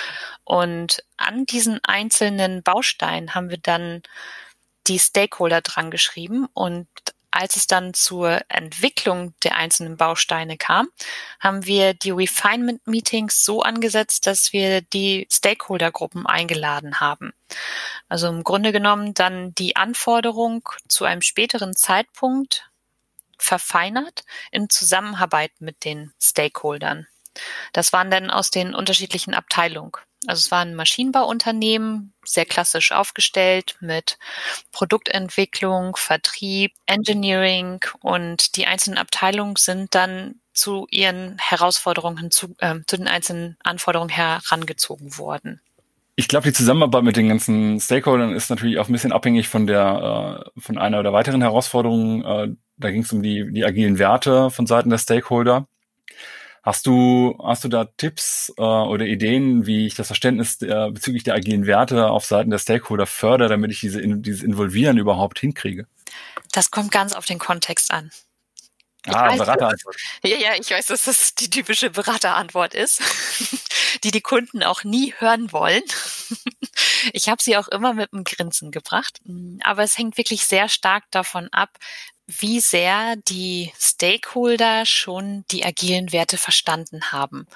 Und 0.45 1.05
an 1.17 1.47
diesen 1.47 1.81
einzelnen 1.85 2.63
Bausteinen 2.63 3.35
haben 3.35 3.51
wir 3.51 3.59
dann 3.59 4.03
die 4.89 4.99
Stakeholder 4.99 5.61
dran 5.61 5.91
geschrieben 5.91 6.49
und 6.55 6.89
als 7.33 7.57
es 7.57 7.67
dann 7.67 7.95
zur 7.95 8.43
Entwicklung 8.49 9.35
der 9.43 9.57
einzelnen 9.57 9.97
Bausteine 9.97 10.59
kam, 10.59 10.89
haben 11.41 11.65
wir 11.65 11.95
die 11.95 12.11
Refinement 12.11 12.87
Meetings 12.87 13.43
so 13.45 13.63
angesetzt, 13.63 14.27
dass 14.27 14.53
wir 14.53 14.83
die 14.83 15.27
Stakeholder-Gruppen 15.33 16.27
eingeladen 16.27 17.01
haben. 17.01 17.33
Also 18.09 18.29
im 18.29 18.45
Grunde 18.45 18.71
genommen 18.71 19.15
dann 19.15 19.55
die 19.55 19.77
Anforderung 19.77 20.69
zu 20.89 21.05
einem 21.05 21.23
späteren 21.23 21.75
Zeitpunkt 21.75 22.71
verfeinert 23.43 24.25
in 24.51 24.71
Zusammenarbeit 24.71 25.53
mit 25.61 25.85
den 25.85 26.13
Stakeholdern. 26.21 27.07
Das 27.73 27.93
waren 27.93 28.11
dann 28.11 28.31
aus 28.31 28.51
den 28.51 28.75
unterschiedlichen 28.75 29.35
Abteilungen. 29.35 29.93
Also 30.27 30.41
es 30.41 30.51
war 30.53 30.61
ein 30.61 30.77
Maschinenbauunternehmen, 30.77 32.15
sehr 32.25 32.47
klassisch 32.47 32.93
aufgestellt 32.93 33.77
mit 33.81 34.19
Produktentwicklung, 34.71 35.97
Vertrieb, 35.97 36.75
Engineering 36.87 37.81
und 38.03 38.57
die 38.57 38.67
einzelnen 38.67 38.99
Abteilungen 38.99 39.57
sind 39.57 39.95
dann 39.95 40.37
zu 40.53 40.87
ihren 40.91 41.39
Herausforderungen 41.39 42.31
zu, 42.31 42.55
äh, 42.59 42.77
zu 42.87 42.97
den 42.99 43.09
einzelnen 43.09 43.57
Anforderungen 43.65 44.11
herangezogen 44.11 45.19
worden. 45.19 45.61
Ich 46.23 46.29
glaube, 46.29 46.45
die 46.45 46.53
Zusammenarbeit 46.53 47.03
mit 47.03 47.17
den 47.17 47.29
ganzen 47.29 47.81
Stakeholdern 47.81 48.33
ist 48.33 48.49
natürlich 48.49 48.79
auch 48.79 48.89
ein 48.89 48.93
bisschen 48.93 49.11
abhängig 49.11 49.49
von 49.49 49.67
der 49.67 50.47
äh, 50.55 50.61
von 50.61 50.79
einer 50.79 51.01
oder 51.01 51.13
weiteren 51.13 51.43
Herausforderungen. 51.43 52.25
Äh, 52.25 52.55
da 52.77 52.91
ging 52.93 53.03
es 53.03 53.13
um 53.13 53.25
die, 53.25 53.53
die 53.53 53.65
agilen 53.65 53.99
Werte 53.99 54.49
von 54.51 54.69
Seiten 54.69 54.89
der 54.89 54.99
Stakeholder. 54.99 55.67
Hast 56.63 56.87
du, 56.87 57.37
hast 57.43 57.65
du 57.65 57.69
da 57.69 57.87
Tipps 57.97 58.55
äh, 58.57 58.63
oder 58.63 59.05
Ideen, 59.05 59.67
wie 59.67 59.85
ich 59.85 59.97
das 59.97 60.07
Verständnis 60.07 60.59
der, 60.59 60.93
bezüglich 60.93 61.25
der 61.25 61.35
agilen 61.35 61.67
Werte 61.67 62.09
auf 62.09 62.25
Seiten 62.25 62.51
der 62.51 62.59
Stakeholder 62.59 63.07
fördere, 63.07 63.49
damit 63.49 63.73
ich 63.73 63.81
diese, 63.81 64.01
dieses 64.01 64.45
Involvieren 64.45 64.99
überhaupt 64.99 65.41
hinkriege? 65.41 65.89
Das 66.53 66.71
kommt 66.71 66.93
ganz 66.93 67.15
auf 67.15 67.25
den 67.25 67.41
Kontext 67.41 67.91
an. 67.91 68.13
Ich 69.07 69.15
ah, 69.15 69.35
Beraterantwort. 69.35 69.97
Ja, 70.23 70.37
ja, 70.37 70.55
ich 70.55 70.71
weiß, 70.71 70.87
dass 70.87 71.05
das 71.05 71.35
die 71.35 71.51
typische 71.51 71.91
Beraterantwort 71.91 72.75
ist, 72.75 73.03
die 74.05 74.13
die 74.13 74.21
Kunden 74.21 74.63
auch 74.63 74.85
nie 74.85 75.15
hören 75.19 75.53
wollen. 75.53 75.83
Ich 77.13 77.29
habe 77.29 77.43
sie 77.43 77.57
auch 77.57 77.67
immer 77.67 77.95
mit 77.95 78.13
einem 78.13 78.23
Grinsen 78.23 78.71
gebracht, 78.71 79.21
aber 79.65 79.83
es 79.83 79.99
hängt 79.99 80.17
wirklich 80.19 80.47
sehr 80.47 80.69
stark 80.69 81.03
davon 81.11 81.49
ab, 81.49 81.77
wie 82.29 82.61
sehr 82.61 83.17
die 83.17 83.73
Stakeholder 83.77 84.87
schon 84.87 85.45
die 85.51 85.65
agilen 85.65 86.13
Werte 86.13 86.39
verstanden 86.39 87.11
haben. 87.11 87.49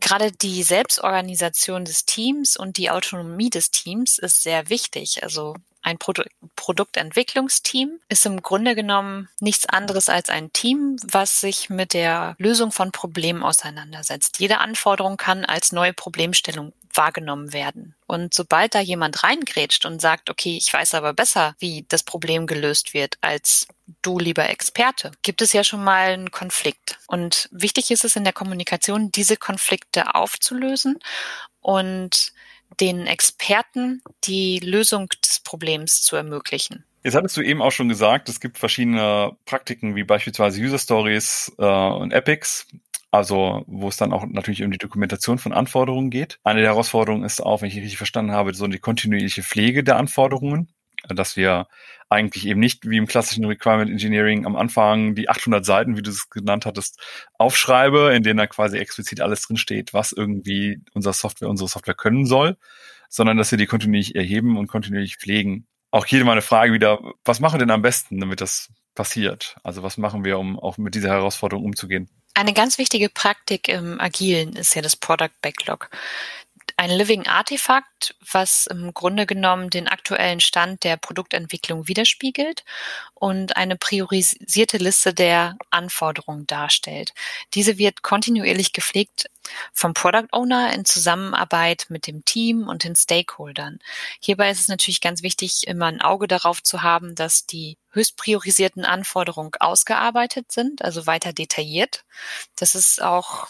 Gerade 0.00 0.32
die 0.32 0.64
Selbstorganisation 0.64 1.84
des 1.84 2.04
Teams 2.04 2.56
und 2.56 2.76
die 2.76 2.90
Autonomie 2.90 3.50
des 3.50 3.70
Teams 3.70 4.18
ist 4.18 4.42
sehr 4.42 4.68
wichtig. 4.68 5.22
Also 5.22 5.54
ein 5.88 5.98
Produ 5.98 6.22
Produktentwicklungsteam 6.56 7.98
ist 8.08 8.26
im 8.26 8.42
Grunde 8.42 8.74
genommen 8.74 9.28
nichts 9.40 9.66
anderes 9.66 10.08
als 10.10 10.28
ein 10.28 10.52
Team, 10.52 10.96
was 11.02 11.40
sich 11.40 11.70
mit 11.70 11.94
der 11.94 12.34
Lösung 12.38 12.72
von 12.72 12.92
Problemen 12.92 13.42
auseinandersetzt. 13.42 14.38
Jede 14.38 14.58
Anforderung 14.58 15.16
kann 15.16 15.46
als 15.46 15.72
neue 15.72 15.94
Problemstellung 15.94 16.74
wahrgenommen 16.92 17.52
werden. 17.52 17.94
Und 18.06 18.34
sobald 18.34 18.74
da 18.74 18.80
jemand 18.80 19.22
reingrätscht 19.22 19.86
und 19.86 20.00
sagt, 20.00 20.28
okay, 20.30 20.56
ich 20.56 20.72
weiß 20.72 20.94
aber 20.94 21.14
besser, 21.14 21.54
wie 21.58 21.86
das 21.88 22.02
Problem 22.02 22.46
gelöst 22.46 22.92
wird, 22.92 23.16
als 23.22 23.66
du 24.02 24.18
lieber 24.18 24.48
Experte, 24.48 25.12
gibt 25.22 25.40
es 25.40 25.52
ja 25.52 25.64
schon 25.64 25.82
mal 25.82 26.10
einen 26.10 26.30
Konflikt. 26.30 26.98
Und 27.06 27.48
wichtig 27.50 27.90
ist 27.90 28.04
es 28.04 28.16
in 28.16 28.24
der 28.24 28.32
Kommunikation, 28.32 29.10
diese 29.10 29.36
Konflikte 29.36 30.14
aufzulösen 30.14 30.98
und 31.60 32.32
den 32.80 33.06
Experten 33.06 34.02
die 34.24 34.60
Lösung 34.60 35.08
des 35.24 35.40
Problems 35.40 36.02
zu 36.02 36.16
ermöglichen. 36.16 36.84
Jetzt 37.04 37.14
hattest 37.14 37.36
du 37.36 37.42
eben 37.42 37.62
auch 37.62 37.72
schon 37.72 37.88
gesagt, 37.88 38.28
es 38.28 38.40
gibt 38.40 38.58
verschiedene 38.58 39.32
Praktiken 39.46 39.94
wie 39.94 40.04
beispielsweise 40.04 40.60
User 40.60 40.78
Stories 40.78 41.52
äh, 41.58 41.64
und 41.64 42.12
Epics, 42.12 42.66
also 43.10 43.62
wo 43.66 43.88
es 43.88 43.96
dann 43.96 44.12
auch 44.12 44.26
natürlich 44.26 44.62
um 44.62 44.70
die 44.70 44.78
Dokumentation 44.78 45.38
von 45.38 45.52
Anforderungen 45.52 46.10
geht. 46.10 46.38
Eine 46.44 46.60
der 46.60 46.70
Herausforderungen 46.70 47.24
ist 47.24 47.40
auch, 47.40 47.62
wenn 47.62 47.68
ich 47.68 47.76
richtig 47.76 47.96
verstanden 47.96 48.32
habe, 48.32 48.52
so 48.52 48.66
die 48.66 48.78
kontinuierliche 48.78 49.42
Pflege 49.42 49.84
der 49.84 49.96
Anforderungen 49.96 50.68
dass 51.08 51.36
wir 51.36 51.68
eigentlich 52.08 52.46
eben 52.46 52.60
nicht 52.60 52.88
wie 52.88 52.96
im 52.96 53.06
klassischen 53.06 53.44
Requirement 53.44 53.90
Engineering 53.90 54.46
am 54.46 54.56
Anfang 54.56 55.14
die 55.14 55.28
800 55.28 55.64
Seiten, 55.64 55.96
wie 55.96 56.02
du 56.02 56.10
es 56.10 56.30
genannt 56.30 56.64
hattest, 56.64 57.00
aufschreibe, 57.36 58.14
in 58.14 58.22
denen 58.22 58.38
da 58.38 58.46
quasi 58.46 58.78
explizit 58.78 59.20
alles 59.20 59.42
drinsteht, 59.42 59.92
was 59.92 60.12
irgendwie 60.12 60.80
unser 60.94 61.12
Software, 61.12 61.48
unsere 61.48 61.68
Software 61.68 61.94
können 61.94 62.24
soll, 62.24 62.56
sondern 63.08 63.36
dass 63.36 63.50
wir 63.50 63.58
die 63.58 63.66
kontinuierlich 63.66 64.14
erheben 64.16 64.56
und 64.56 64.68
kontinuierlich 64.68 65.18
pflegen. 65.18 65.66
Auch 65.90 66.06
hier 66.06 66.24
meine 66.24 66.42
Frage 66.42 66.72
wieder, 66.72 66.98
was 67.24 67.40
machen 67.40 67.54
wir 67.54 67.66
denn 67.66 67.70
am 67.70 67.82
besten, 67.82 68.20
damit 68.20 68.40
das 68.40 68.68
passiert? 68.94 69.56
Also 69.62 69.82
was 69.82 69.96
machen 69.96 70.24
wir, 70.24 70.38
um 70.38 70.58
auch 70.58 70.76
mit 70.78 70.94
dieser 70.94 71.10
Herausforderung 71.10 71.64
umzugehen? 71.64 72.08
Eine 72.34 72.52
ganz 72.52 72.78
wichtige 72.78 73.08
Praktik 73.08 73.68
im 73.68 74.00
Agilen 74.00 74.54
ist 74.54 74.74
ja 74.74 74.82
das 74.82 74.96
Product 74.96 75.30
Backlog 75.42 75.90
ein 76.78 76.90
Living 76.90 77.26
Artifact, 77.26 78.14
was 78.30 78.68
im 78.68 78.94
Grunde 78.94 79.26
genommen 79.26 79.68
den 79.68 79.88
aktuellen 79.88 80.38
Stand 80.38 80.84
der 80.84 80.96
Produktentwicklung 80.96 81.88
widerspiegelt 81.88 82.64
und 83.14 83.56
eine 83.56 83.76
priorisierte 83.76 84.76
Liste 84.76 85.12
der 85.12 85.56
Anforderungen 85.70 86.46
darstellt. 86.46 87.14
Diese 87.54 87.78
wird 87.78 88.02
kontinuierlich 88.02 88.72
gepflegt 88.72 89.28
vom 89.72 89.92
Product 89.92 90.28
Owner 90.30 90.72
in 90.72 90.84
Zusammenarbeit 90.84 91.86
mit 91.88 92.06
dem 92.06 92.24
Team 92.24 92.68
und 92.68 92.84
den 92.84 92.94
Stakeholdern. 92.94 93.80
Hierbei 94.20 94.48
ist 94.48 94.60
es 94.60 94.68
natürlich 94.68 95.00
ganz 95.00 95.24
wichtig, 95.24 95.66
immer 95.66 95.86
ein 95.86 96.00
Auge 96.00 96.28
darauf 96.28 96.62
zu 96.62 96.82
haben, 96.82 97.16
dass 97.16 97.44
die 97.44 97.76
höchst 97.90 98.16
priorisierten 98.16 98.84
Anforderungen 98.84 99.50
ausgearbeitet 99.58 100.52
sind, 100.52 100.84
also 100.84 101.08
weiter 101.08 101.32
detailliert. 101.32 102.04
Das 102.54 102.76
ist 102.76 103.02
auch 103.02 103.48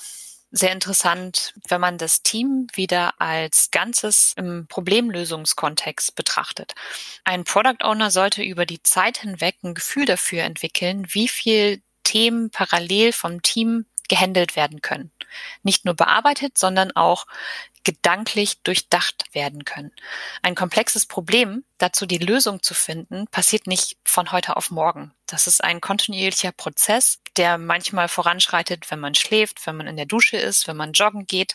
sehr 0.51 0.73
interessant, 0.73 1.55
wenn 1.69 1.81
man 1.81 1.99
das 1.99 2.23
Team 2.23 2.67
wieder 2.73 3.21
als 3.21 3.71
Ganzes 3.71 4.33
im 4.37 4.67
Problemlösungskontext 4.69 6.15
betrachtet. 6.15 6.75
Ein 7.25 7.45
Product 7.45 7.85
Owner 7.85 8.11
sollte 8.11 8.43
über 8.43 8.65
die 8.65 8.83
Zeit 8.83 9.19
hinweg 9.19 9.57
ein 9.63 9.75
Gefühl 9.75 10.07
dafür 10.07 10.45
entwickeln, 10.45 11.07
wie 11.11 11.29
viel 11.29 11.83
Themen 12.03 12.51
parallel 12.51 13.13
vom 13.13 13.43
Team 13.43 13.87
gehandelt 14.09 14.57
werden 14.57 14.81
können. 14.81 15.13
Nicht 15.63 15.85
nur 15.85 15.95
bearbeitet, 15.95 16.59
sondern 16.59 16.93
auch 16.93 17.27
gedanklich 17.85 18.63
durchdacht 18.65 19.25
werden 19.33 19.65
können. 19.65 19.93
Ein 20.43 20.55
komplexes 20.55 21.07
Problem, 21.07 21.65
dazu 21.79 22.05
die 22.05 22.19
Lösung 22.19 22.63
zu 22.63 22.75
finden, 22.75 23.27
passiert 23.29 23.67
nicht 23.67 23.97
von 24.05 24.31
heute 24.31 24.57
auf 24.57 24.71
morgen. 24.71 25.15
Das 25.27 25.47
ist 25.47 25.65
ein 25.65 25.81
kontinuierlicher 25.81 26.53
Prozess, 26.53 27.21
der 27.37 27.57
manchmal 27.57 28.09
voranschreitet, 28.09 28.91
wenn 28.91 29.01
man 29.01 29.15
schläft, 29.15 29.67
wenn 29.67 29.77
man 29.77 29.87
in 29.87 29.97
der 29.97 30.07
Dusche 30.07 30.37
ist, 30.37 30.67
wenn 30.69 30.77
man 30.77 30.93
joggen 30.93 31.27
geht 31.27 31.55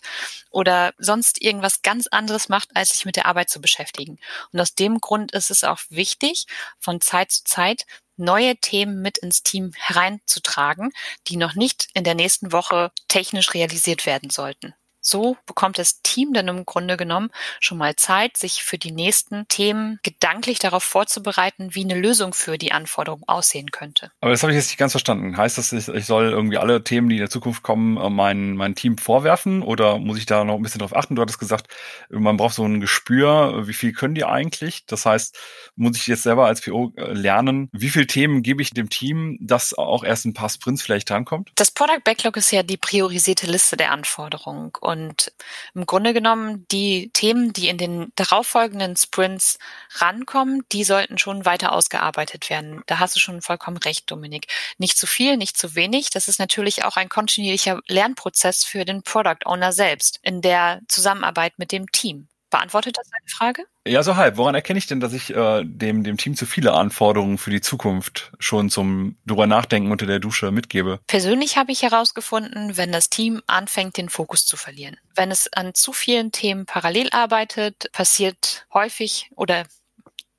oder 0.49 0.93
sonst 0.97 1.41
irgendwas 1.41 1.81
ganz 1.81 2.07
anderes 2.07 2.49
macht, 2.49 2.75
als 2.75 2.89
sich 2.89 3.05
mit 3.05 3.15
der 3.15 3.25
Arbeit 3.25 3.49
zu 3.49 3.61
beschäftigen. 3.61 4.17
Und 4.51 4.59
aus 4.59 4.75
dem 4.75 5.01
Grund 5.01 5.33
ist 5.33 5.51
es 5.51 5.63
auch 5.63 5.79
wichtig, 5.89 6.45
von 6.79 7.01
Zeit 7.01 7.31
zu 7.31 7.43
Zeit 7.43 7.85
neue 8.17 8.55
Themen 8.57 9.01
mit 9.01 9.17
ins 9.17 9.43
Team 9.43 9.71
hereinzutragen, 9.75 10.91
die 11.27 11.37
noch 11.37 11.55
nicht 11.55 11.89
in 11.93 12.03
der 12.03 12.15
nächsten 12.15 12.51
Woche 12.51 12.91
technisch 13.07 13.53
realisiert 13.53 14.05
werden 14.05 14.29
sollten. 14.29 14.73
So 15.03 15.37
bekommt 15.45 15.77
das 15.77 16.01
Team 16.01 16.33
dann 16.33 16.47
im 16.47 16.65
Grunde 16.65 16.97
genommen 16.97 17.29
schon 17.59 17.77
mal 17.77 17.95
Zeit, 17.95 18.37
sich 18.37 18.63
für 18.63 18.77
die 18.77 18.91
nächsten 18.91 19.47
Themen 19.49 19.99
gedanklich 20.01 20.59
darauf 20.59 20.83
vorzubereiten, 20.83 21.75
wie 21.75 21.83
eine 21.83 21.99
Lösung 21.99 22.33
für 22.33 22.57
die 22.57 22.71
Anforderung 22.71 23.21
aussehen 23.27 23.71
könnte. 23.71 24.11
Aber 24.21 24.31
das 24.31 24.41
habe 24.43 24.53
ich 24.53 24.57
jetzt 24.57 24.69
nicht 24.69 24.77
ganz 24.77 24.93
verstanden. 24.93 25.35
Heißt 25.35 25.57
das, 25.57 25.73
ich 25.73 26.05
soll 26.05 26.31
irgendwie 26.31 26.57
alle 26.57 26.83
Themen, 26.83 27.09
die 27.09 27.15
in 27.15 27.21
der 27.21 27.29
Zukunft 27.29 27.63
kommen, 27.63 27.97
äh, 27.97 28.09
mein, 28.09 28.55
mein 28.55 28.75
Team 28.75 28.97
vorwerfen 28.97 29.61
oder 29.61 29.99
muss 29.99 30.17
ich 30.17 30.25
da 30.25 30.45
noch 30.45 30.55
ein 30.55 30.61
bisschen 30.61 30.79
drauf 30.79 30.95
achten? 30.95 31.15
Du 31.15 31.21
hattest 31.21 31.39
gesagt, 31.39 31.67
man 32.09 32.37
braucht 32.37 32.55
so 32.55 32.63
ein 32.63 32.79
Gespür, 32.79 33.67
wie 33.67 33.73
viel 33.73 33.91
können 33.91 34.15
die 34.15 34.23
eigentlich? 34.23 34.85
Das 34.85 35.05
heißt, 35.05 35.37
muss 35.75 35.97
ich 35.97 36.07
jetzt 36.07 36.23
selber 36.23 36.45
als 36.45 36.61
PO 36.61 36.93
äh, 36.95 37.11
lernen, 37.11 37.69
wie 37.73 37.89
viele 37.89 38.07
Themen 38.07 38.41
gebe 38.41 38.61
ich 38.61 38.69
dem 38.69 38.89
Team, 38.89 39.37
dass 39.41 39.73
auch 39.73 40.05
erst 40.05 40.25
ein 40.25 40.33
paar 40.33 40.49
Sprints 40.49 40.81
vielleicht 40.81 41.09
drankommt? 41.09 41.51
Das 41.55 41.71
Product 41.71 42.03
Backlog 42.05 42.37
ist 42.37 42.51
ja 42.51 42.63
die 42.63 42.77
priorisierte 42.77 43.47
Liste 43.47 43.75
der 43.75 43.91
Anforderungen. 43.91 44.71
Und 44.79 44.92
im 44.93 45.85
Grunde 45.85 46.13
genommen, 46.13 46.65
die 46.71 47.09
Themen, 47.13 47.53
die 47.53 47.69
in 47.69 47.77
den 47.77 48.11
darauffolgenden 48.15 48.95
Sprints 48.95 49.59
rankommen, 49.95 50.63
die 50.71 50.83
sollten 50.83 51.17
schon 51.17 51.45
weiter 51.45 51.71
ausgearbeitet 51.71 52.49
werden. 52.49 52.83
Da 52.85 52.99
hast 52.99 53.15
du 53.15 53.19
schon 53.19 53.41
vollkommen 53.41 53.77
recht, 53.77 54.09
Dominik. 54.09 54.47
Nicht 54.77 54.97
zu 54.97 55.07
viel, 55.07 55.37
nicht 55.37 55.57
zu 55.57 55.75
wenig. 55.75 56.09
Das 56.09 56.27
ist 56.27 56.39
natürlich 56.39 56.85
auch 56.85 56.95
ein 56.95 57.09
kontinuierlicher 57.09 57.79
Lernprozess 57.87 58.63
für 58.63 58.85
den 58.85 59.03
Product 59.03 59.45
Owner 59.45 59.71
selbst 59.71 60.19
in 60.21 60.41
der 60.41 60.81
Zusammenarbeit 60.87 61.53
mit 61.57 61.71
dem 61.71 61.91
Team. 61.91 62.27
Beantwortet 62.53 62.99
das 62.99 63.09
deine 63.09 63.27
Frage? 63.27 63.65
Ja, 63.87 64.03
so 64.03 64.15
halb. 64.15 64.37
Woran 64.37 64.53
erkenne 64.53 64.77
ich 64.77 64.85
denn, 64.85 64.99
dass 64.99 65.11
ich 65.11 65.35
äh, 65.35 65.63
dem, 65.65 66.03
dem 66.03 66.17
Team 66.17 66.35
zu 66.35 66.45
viele 66.45 66.73
Anforderungen 66.73 67.39
für 67.39 67.49
die 67.49 67.61
Zukunft 67.61 68.31
schon 68.37 68.69
zum 68.69 69.17
drüber 69.25 69.47
nachdenken 69.47 69.91
unter 69.91 70.05
der 70.05 70.19
Dusche 70.19 70.51
mitgebe? 70.51 70.99
Persönlich 71.07 71.57
habe 71.57 71.71
ich 71.71 71.81
herausgefunden, 71.81 72.77
wenn 72.77 72.91
das 72.91 73.09
Team 73.09 73.41
anfängt, 73.47 73.97
den 73.97 74.07
Fokus 74.07 74.45
zu 74.45 74.55
verlieren. 74.55 74.97
Wenn 75.15 75.31
es 75.31 75.51
an 75.51 75.73
zu 75.73 75.93
vielen 75.93 76.31
Themen 76.31 76.67
parallel 76.67 77.09
arbeitet, 77.09 77.91
passiert 77.91 78.67
häufig 78.71 79.31
oder 79.35 79.65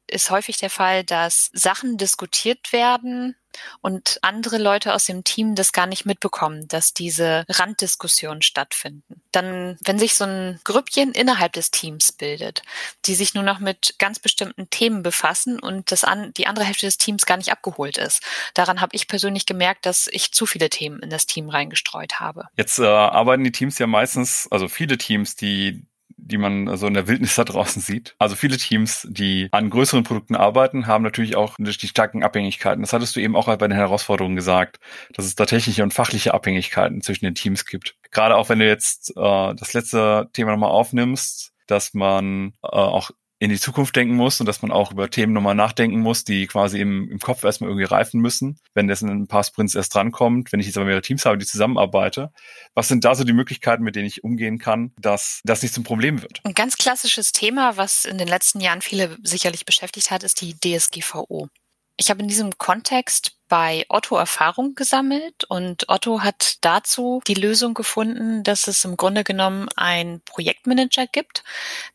ist 0.06 0.30
häufig 0.30 0.58
der 0.58 0.70
Fall, 0.70 1.04
dass 1.04 1.50
Sachen 1.52 1.96
diskutiert 1.96 2.72
werden, 2.72 3.36
und 3.80 4.18
andere 4.22 4.58
Leute 4.58 4.94
aus 4.94 5.06
dem 5.06 5.24
Team 5.24 5.54
das 5.54 5.72
gar 5.72 5.86
nicht 5.86 6.04
mitbekommen, 6.06 6.66
dass 6.68 6.94
diese 6.94 7.44
Randdiskussionen 7.48 8.42
stattfinden. 8.42 9.22
Dann, 9.32 9.76
wenn 9.84 9.98
sich 9.98 10.14
so 10.14 10.24
ein 10.24 10.60
Grüppchen 10.64 11.12
innerhalb 11.12 11.52
des 11.52 11.70
Teams 11.70 12.12
bildet, 12.12 12.62
die 13.04 13.14
sich 13.14 13.34
nur 13.34 13.44
noch 13.44 13.58
mit 13.58 13.96
ganz 13.98 14.18
bestimmten 14.18 14.68
Themen 14.70 15.02
befassen 15.02 15.58
und 15.58 15.92
das 15.92 16.04
an, 16.04 16.32
die 16.34 16.46
andere 16.46 16.64
Hälfte 16.64 16.86
des 16.86 16.98
Teams 16.98 17.26
gar 17.26 17.36
nicht 17.36 17.52
abgeholt 17.52 17.98
ist. 17.98 18.22
Daran 18.54 18.80
habe 18.80 18.94
ich 18.94 19.08
persönlich 19.08 19.46
gemerkt, 19.46 19.86
dass 19.86 20.08
ich 20.10 20.32
zu 20.32 20.46
viele 20.46 20.70
Themen 20.70 21.00
in 21.00 21.10
das 21.10 21.26
Team 21.26 21.48
reingestreut 21.48 22.20
habe. 22.20 22.48
Jetzt 22.56 22.78
äh, 22.78 22.86
arbeiten 22.86 23.44
die 23.44 23.52
Teams 23.52 23.78
ja 23.78 23.86
meistens, 23.86 24.48
also 24.50 24.68
viele 24.68 24.98
Teams, 24.98 25.36
die 25.36 25.84
die 26.16 26.38
man 26.38 26.76
so 26.76 26.86
in 26.86 26.94
der 26.94 27.08
Wildnis 27.08 27.34
da 27.34 27.44
draußen 27.44 27.82
sieht. 27.82 28.14
Also 28.18 28.36
viele 28.36 28.56
Teams, 28.56 29.06
die 29.10 29.48
an 29.52 29.70
größeren 29.70 30.04
Produkten 30.04 30.34
arbeiten, 30.34 30.86
haben 30.86 31.04
natürlich 31.04 31.36
auch 31.36 31.56
die 31.58 31.88
starken 31.88 32.22
Abhängigkeiten. 32.22 32.82
Das 32.82 32.92
hattest 32.92 33.16
du 33.16 33.20
eben 33.20 33.36
auch 33.36 33.46
bei 33.46 33.56
den 33.56 33.72
Herausforderungen 33.72 34.36
gesagt, 34.36 34.78
dass 35.12 35.24
es 35.24 35.34
da 35.34 35.46
technische 35.46 35.82
und 35.82 35.94
fachliche 35.94 36.34
Abhängigkeiten 36.34 37.02
zwischen 37.02 37.24
den 37.24 37.34
Teams 37.34 37.66
gibt. 37.66 37.96
Gerade 38.10 38.36
auch 38.36 38.48
wenn 38.48 38.58
du 38.58 38.66
jetzt 38.66 39.10
äh, 39.16 39.54
das 39.54 39.72
letzte 39.72 40.28
Thema 40.32 40.52
nochmal 40.52 40.70
aufnimmst, 40.70 41.52
dass 41.66 41.94
man 41.94 42.52
äh, 42.62 42.68
auch 42.68 43.10
in 43.38 43.50
die 43.50 43.58
Zukunft 43.58 43.94
denken 43.96 44.14
muss 44.14 44.40
und 44.40 44.46
dass 44.46 44.62
man 44.62 44.70
auch 44.70 44.92
über 44.92 45.10
Themen 45.10 45.32
nochmal 45.32 45.54
nachdenken 45.54 46.00
muss, 46.00 46.24
die 46.24 46.46
quasi 46.46 46.80
im, 46.80 47.10
im 47.10 47.18
Kopf 47.18 47.44
erstmal 47.44 47.70
irgendwie 47.70 47.84
reifen 47.84 48.20
müssen, 48.20 48.58
wenn 48.74 48.88
das 48.88 49.02
in 49.02 49.08
ein 49.08 49.26
paar 49.26 49.44
Sprints 49.44 49.74
erst 49.74 49.94
drankommt, 49.94 50.52
wenn 50.52 50.60
ich 50.60 50.66
jetzt 50.66 50.76
aber 50.76 50.86
mehrere 50.86 51.02
Teams 51.02 51.24
habe, 51.24 51.38
die 51.38 51.46
zusammenarbeite. 51.46 52.30
Was 52.74 52.88
sind 52.88 53.04
da 53.04 53.14
so 53.14 53.24
die 53.24 53.32
Möglichkeiten, 53.32 53.82
mit 53.82 53.96
denen 53.96 54.06
ich 54.06 54.24
umgehen 54.24 54.58
kann, 54.58 54.92
dass 54.98 55.40
das 55.44 55.62
nicht 55.62 55.74
zum 55.74 55.84
Problem 55.84 56.22
wird? 56.22 56.40
Ein 56.44 56.54
ganz 56.54 56.76
klassisches 56.76 57.32
Thema, 57.32 57.76
was 57.76 58.04
in 58.04 58.18
den 58.18 58.28
letzten 58.28 58.60
Jahren 58.60 58.82
viele 58.82 59.18
sicherlich 59.22 59.64
beschäftigt 59.64 60.10
hat, 60.10 60.22
ist 60.22 60.40
die 60.40 60.54
DSGVO. 60.54 61.48
Ich 61.96 62.10
habe 62.10 62.22
in 62.22 62.28
diesem 62.28 62.58
Kontext 62.58 63.36
bei 63.48 63.84
Otto 63.88 64.16
Erfahrung 64.16 64.74
gesammelt 64.74 65.44
und 65.44 65.88
Otto 65.88 66.22
hat 66.22 66.56
dazu 66.62 67.22
die 67.26 67.34
Lösung 67.34 67.74
gefunden, 67.74 68.42
dass 68.42 68.66
es 68.66 68.84
im 68.84 68.96
Grunde 68.96 69.22
genommen 69.22 69.68
ein 69.76 70.20
Projektmanager 70.24 71.06
gibt, 71.06 71.44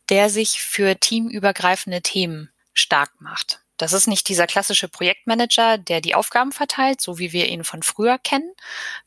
der 0.08 0.30
sich 0.30 0.62
für 0.62 0.98
teamübergreifende 0.98 2.02
Themen 2.02 2.50
stark 2.74 3.20
macht. 3.20 3.62
Das 3.76 3.94
ist 3.94 4.08
nicht 4.08 4.28
dieser 4.28 4.46
klassische 4.46 4.90
Projektmanager, 4.90 5.78
der 5.78 6.02
die 6.02 6.14
Aufgaben 6.14 6.52
verteilt, 6.52 7.00
so 7.00 7.18
wie 7.18 7.32
wir 7.32 7.48
ihn 7.48 7.64
von 7.64 7.82
früher 7.82 8.18
kennen, 8.18 8.52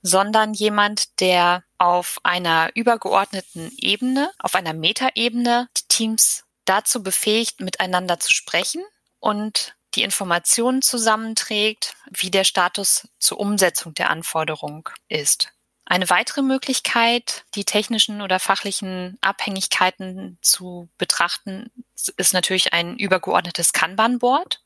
sondern 0.01 0.55
jemand, 0.55 1.21
der 1.21 1.63
auf 1.77 2.19
einer 2.23 2.71
übergeordneten 2.75 3.71
Ebene, 3.77 4.31
auf 4.39 4.55
einer 4.55 4.73
Metaebene 4.73 5.69
die 5.77 5.89
Teams 5.89 6.45
dazu 6.65 7.03
befähigt, 7.03 7.61
miteinander 7.61 8.19
zu 8.19 8.33
sprechen 8.33 8.83
und 9.21 9.75
die 9.95 10.03
Informationen 10.03 10.83
zusammenträgt, 10.83 11.95
wie 12.11 12.31
der 12.31 12.45
Status 12.45 13.09
zur 13.19 13.41
Umsetzung 13.41 13.95
der 13.95 14.11
Anforderung 14.11 14.89
ist. 15.09 15.53
Eine 15.85 16.09
weitere 16.09 16.43
Möglichkeit, 16.43 17.45
die 17.55 17.65
technischen 17.65 18.23
oder 18.23 18.39
fachlichen 18.39 19.19
Abhängigkeiten 19.21 20.39
zu 20.41 20.89
betrachten, 20.97 21.71
ist 22.17 22.33
natürlich 22.33 22.73
ein 22.73 22.97
übergeordnetes 22.97 23.73
Kanban-Board, 23.73 24.63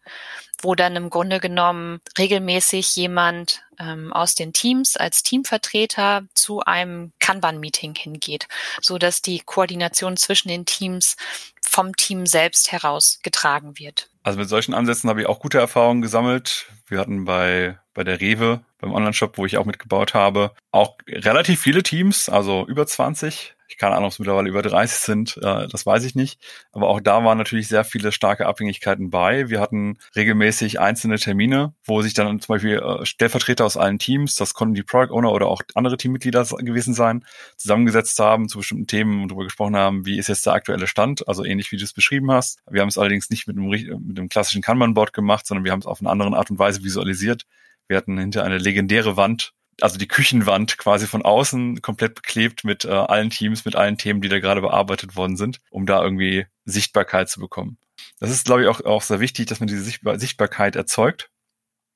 wo 0.61 0.75
dann 0.75 0.95
im 0.95 1.11
Grunde 1.11 1.41
genommen 1.41 2.01
regelmäßig 2.19 2.95
jemand 2.97 3.63
ähm, 3.79 4.13
aus 4.13 4.35
den 4.35 4.53
Teams 4.53 4.97
als 4.97 5.23
Teamvertreter 5.23 6.25
zu 6.35 6.61
einem 6.61 7.13
Kanban-Meeting 7.19 7.95
hingeht, 7.95 8.47
so 8.81 8.99
dass 8.99 9.23
die 9.23 9.41
Koordination 9.41 10.17
zwischen 10.17 10.49
den 10.49 10.67
Teams 10.67 11.17
vom 11.63 11.97
Team 11.97 12.27
selbst 12.27 12.73
heraus 12.73 13.21
getragen 13.23 13.79
wird. 13.79 14.11
Also 14.27 14.41
mit 14.41 14.49
solchen 14.49 14.75
Ansätzen 14.75 15.09
habe 15.09 15.21
ich 15.21 15.29
auch 15.29 15.39
gute 15.39 15.59
Erfahrungen 15.59 16.03
gesammelt. 16.03 16.67
Wir 16.89 16.99
hatten 16.99 17.27
bei, 17.27 17.79
bei 17.95 18.03
der 18.03 18.21
Rewe, 18.21 18.61
beim 18.79 18.93
Online-Shop, 18.93 19.39
wo 19.39 19.47
ich 19.47 19.57
auch 19.57 19.65
mitgebaut 19.65 20.15
habe, 20.15 20.51
auch 20.73 20.97
relativ 21.09 21.61
viele 21.61 21.85
Teams, 21.85 22.29
also 22.29 22.67
über 22.67 22.89
20 22.89 23.56
ich 23.69 23.79
keine 23.79 23.95
Ahnung, 23.95 24.07
ob 24.07 24.13
es 24.13 24.19
mittlerweile 24.19 24.49
über 24.49 24.63
30 24.63 24.99
sind, 24.99 25.37
äh, 25.39 25.67
das 25.69 25.87
weiß 25.87 26.05
ich 26.05 26.15
nicht. 26.15 26.41
Aber 26.73 26.89
auch 26.89 27.01
da 27.01 27.25
waren 27.25 27.39
natürlich 27.39 27.69
sehr 27.69 27.85
viele 27.85 28.13
starke 28.13 28.47
Abhängigkeiten 28.47 29.11
bei. 29.11 29.49
Wir 29.49 29.61
hatten 29.61 29.99
regelmäßig 30.15 30.81
einzelne 30.81 31.19
Termine, 31.19 31.75
wo 31.85 32.03
sich 32.03 32.15
dann 32.15 32.41
zum 32.41 32.55
Beispiel 32.55 32.79
äh, 32.79 33.05
Stellvertreter 33.05 33.65
aus 33.65 33.77
allen 33.77 33.99
Teams, 33.99 34.35
das 34.37 34.55
konnten 34.55 34.75
die 34.75 34.83
Product 34.83 35.13
Owner 35.13 35.33
oder 35.33 35.49
auch 35.49 35.63
andere 35.75 35.97
Teammitglieder 35.97 36.45
gewesen 36.45 36.95
sein, 36.95 37.25
zusammengesetzt 37.57 38.19
haben 38.19 38.49
zu 38.49 38.59
bestimmten 38.59 38.87
Themen 38.87 39.23
und 39.23 39.29
darüber 39.31 39.45
gesprochen 39.45 39.77
haben, 39.77 40.07
wie 40.07 40.19
ist 40.19 40.29
jetzt 40.29 40.47
der 40.47 40.53
aktuelle 40.53 40.87
Stand, 40.87 41.27
also 41.29 41.45
ähnlich 41.45 41.73
wie 41.73 41.77
du 41.77 41.85
es 41.85 41.93
beschrieben 41.93 42.31
hast. 42.31 42.61
Wir 42.71 42.81
haben 42.83 42.89
es 42.89 42.99
allerdings 42.99 43.31
nicht 43.31 43.47
mit 43.47 43.57
einem, 43.57 43.69
mit 43.69 44.19
einem 44.19 44.29
klassischen 44.29 44.63
Kanban-Board 44.63 45.13
gemacht, 45.13 45.47
sondern 45.47 45.65
wir 45.65 45.73
haben 45.73 45.81
es 45.81 45.87
auf 45.87 46.01
eine 46.01 46.11
andere 46.11 46.37
Art 46.37 46.51
und 46.51 46.59
Weise 46.59 46.85
visualisiert. 46.85 47.45
Wir 47.89 47.97
hatten 47.97 48.19
hinter 48.19 48.45
eine 48.45 48.59
legendäre 48.59 49.17
Wand, 49.17 49.53
also 49.81 49.99
die 49.99 50.09
Küchenwand 50.09 50.79
quasi 50.79 51.07
von 51.07 51.23
außen 51.23 51.83
komplett 51.83 52.15
beklebt 52.15 52.65
mit 52.65 52.85
äh, 52.85 52.89
allen 52.89 53.31
Teams, 53.31 53.65
mit 53.65 53.77
allen 53.77 53.99
Themen, 53.99 54.21
die 54.21 54.29
da 54.29 54.39
gerade 54.39 54.61
bearbeitet 54.61 55.17
worden 55.17 55.37
sind, 55.37 55.61
um 55.71 55.87
da 55.87 56.03
irgendwie 56.03 56.47
Sichtbarkeit 56.65 57.29
zu 57.29 57.41
bekommen. 57.41 57.79
Das 58.19 58.31
ist, 58.31 58.47
glaube 58.47 58.63
ich, 58.63 58.69
auch, 58.69 58.81
auch 58.83 59.03
sehr 59.03 59.21
wichtig, 59.21 59.47
dass 59.47 59.61
man 59.61 59.67
diese 59.67 59.83
Sichtbar 59.83 60.19
Sichtbarkeit 60.19 60.77
erzeugt. 60.77 61.31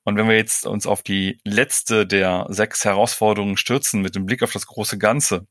Und 0.05 0.16
wenn 0.16 0.29
wir 0.29 0.37
jetzt 0.37 0.66
uns 0.66 0.87
auf 0.87 1.03
die 1.03 1.38
letzte 1.45 2.07
der 2.07 2.47
sechs 2.49 2.85
Herausforderungen 2.85 3.57
stürzen 3.57 4.01
mit 4.01 4.14
dem 4.14 4.27
Blick 4.27 4.43
auf 4.43 4.53
das 4.53 4.66
große 4.66 4.99
Ganze, 4.99 5.47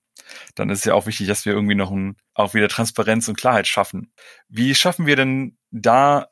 dann 0.56 0.70
ist 0.70 0.80
es 0.80 0.86
ja 0.86 0.94
auch 0.94 1.06
wichtig, 1.06 1.28
dass 1.28 1.46
wir 1.46 1.54
irgendwie 1.54 1.76
noch 1.76 1.92
ein, 1.92 2.18
auch 2.34 2.54
wieder 2.54 2.68
Transparenz 2.68 3.28
und 3.28 3.38
Klarheit 3.38 3.68
schaffen. 3.68 4.12
Wie 4.48 4.74
schaffen 4.76 5.06
wir 5.06 5.16
denn 5.16 5.58
da 5.72 6.30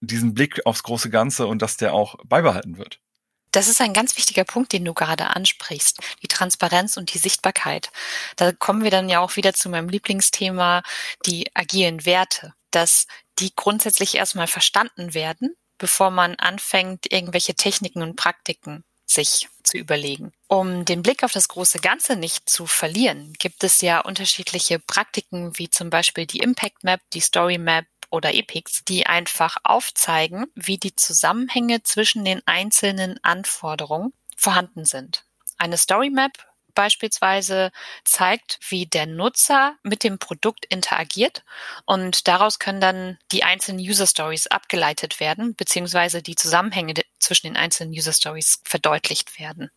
diesen 0.00 0.34
Blick 0.34 0.64
aufs 0.66 0.82
große 0.82 1.10
Ganze 1.10 1.46
und 1.46 1.60
dass 1.62 1.76
der 1.76 1.94
auch 1.94 2.16
beibehalten 2.24 2.78
wird? 2.78 3.00
Das 3.50 3.68
ist 3.68 3.80
ein 3.80 3.92
ganz 3.92 4.16
wichtiger 4.16 4.44
Punkt, 4.44 4.72
den 4.72 4.84
du 4.84 4.94
gerade 4.94 5.28
ansprichst, 5.28 5.98
die 6.22 6.28
Transparenz 6.28 6.96
und 6.96 7.14
die 7.14 7.18
Sichtbarkeit. 7.18 7.90
Da 8.36 8.52
kommen 8.52 8.84
wir 8.84 8.90
dann 8.90 9.08
ja 9.08 9.20
auch 9.20 9.36
wieder 9.36 9.54
zu 9.54 9.68
meinem 9.68 9.88
Lieblingsthema, 9.88 10.82
die 11.26 11.46
agilen 11.54 12.04
Werte, 12.04 12.54
dass 12.70 13.06
die 13.38 13.52
grundsätzlich 13.54 14.16
erstmal 14.16 14.46
verstanden 14.46 15.14
werden, 15.14 15.54
bevor 15.78 16.10
man 16.10 16.34
anfängt, 16.34 17.10
irgendwelche 17.10 17.54
Techniken 17.54 18.02
und 18.02 18.16
Praktiken 18.16 18.84
sich 19.06 19.48
zu 19.62 19.78
überlegen. 19.78 20.32
Um 20.48 20.84
den 20.84 21.02
Blick 21.02 21.24
auf 21.24 21.32
das 21.32 21.48
große 21.48 21.78
Ganze 21.78 22.16
nicht 22.16 22.48
zu 22.48 22.66
verlieren, 22.66 23.32
gibt 23.38 23.64
es 23.64 23.80
ja 23.80 24.00
unterschiedliche 24.00 24.78
Praktiken, 24.78 25.56
wie 25.58 25.70
zum 25.70 25.88
Beispiel 25.88 26.26
die 26.26 26.40
Impact 26.40 26.84
Map, 26.84 27.00
die 27.14 27.20
Story 27.20 27.58
Map, 27.58 27.86
oder 28.10 28.34
Epics, 28.34 28.84
die 28.84 29.06
einfach 29.06 29.56
aufzeigen, 29.64 30.46
wie 30.54 30.78
die 30.78 30.94
Zusammenhänge 30.94 31.82
zwischen 31.82 32.24
den 32.24 32.42
einzelnen 32.46 33.18
Anforderungen 33.22 34.12
vorhanden 34.36 34.84
sind. 34.84 35.24
Eine 35.58 35.76
Story 35.76 36.10
Map 36.10 36.32
beispielsweise 36.74 37.72
zeigt, 38.04 38.60
wie 38.68 38.86
der 38.86 39.06
Nutzer 39.06 39.74
mit 39.82 40.04
dem 40.04 40.20
Produkt 40.20 40.64
interagiert 40.66 41.42
und 41.86 42.28
daraus 42.28 42.60
können 42.60 42.80
dann 42.80 43.18
die 43.32 43.42
einzelnen 43.42 43.80
User 43.80 44.06
Stories 44.06 44.46
abgeleitet 44.46 45.18
werden, 45.18 45.56
beziehungsweise 45.56 46.22
die 46.22 46.36
Zusammenhänge 46.36 46.94
zwischen 47.18 47.48
den 47.48 47.56
einzelnen 47.56 47.92
User 47.92 48.12
Stories 48.12 48.62
verdeutlicht 48.64 49.40
werden. 49.40 49.72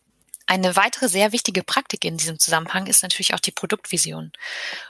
Eine 0.52 0.76
weitere 0.76 1.08
sehr 1.08 1.32
wichtige 1.32 1.62
Praktik 1.62 2.04
in 2.04 2.18
diesem 2.18 2.38
Zusammenhang 2.38 2.86
ist 2.86 3.02
natürlich 3.02 3.32
auch 3.32 3.40
die 3.40 3.52
Produktvision. 3.52 4.32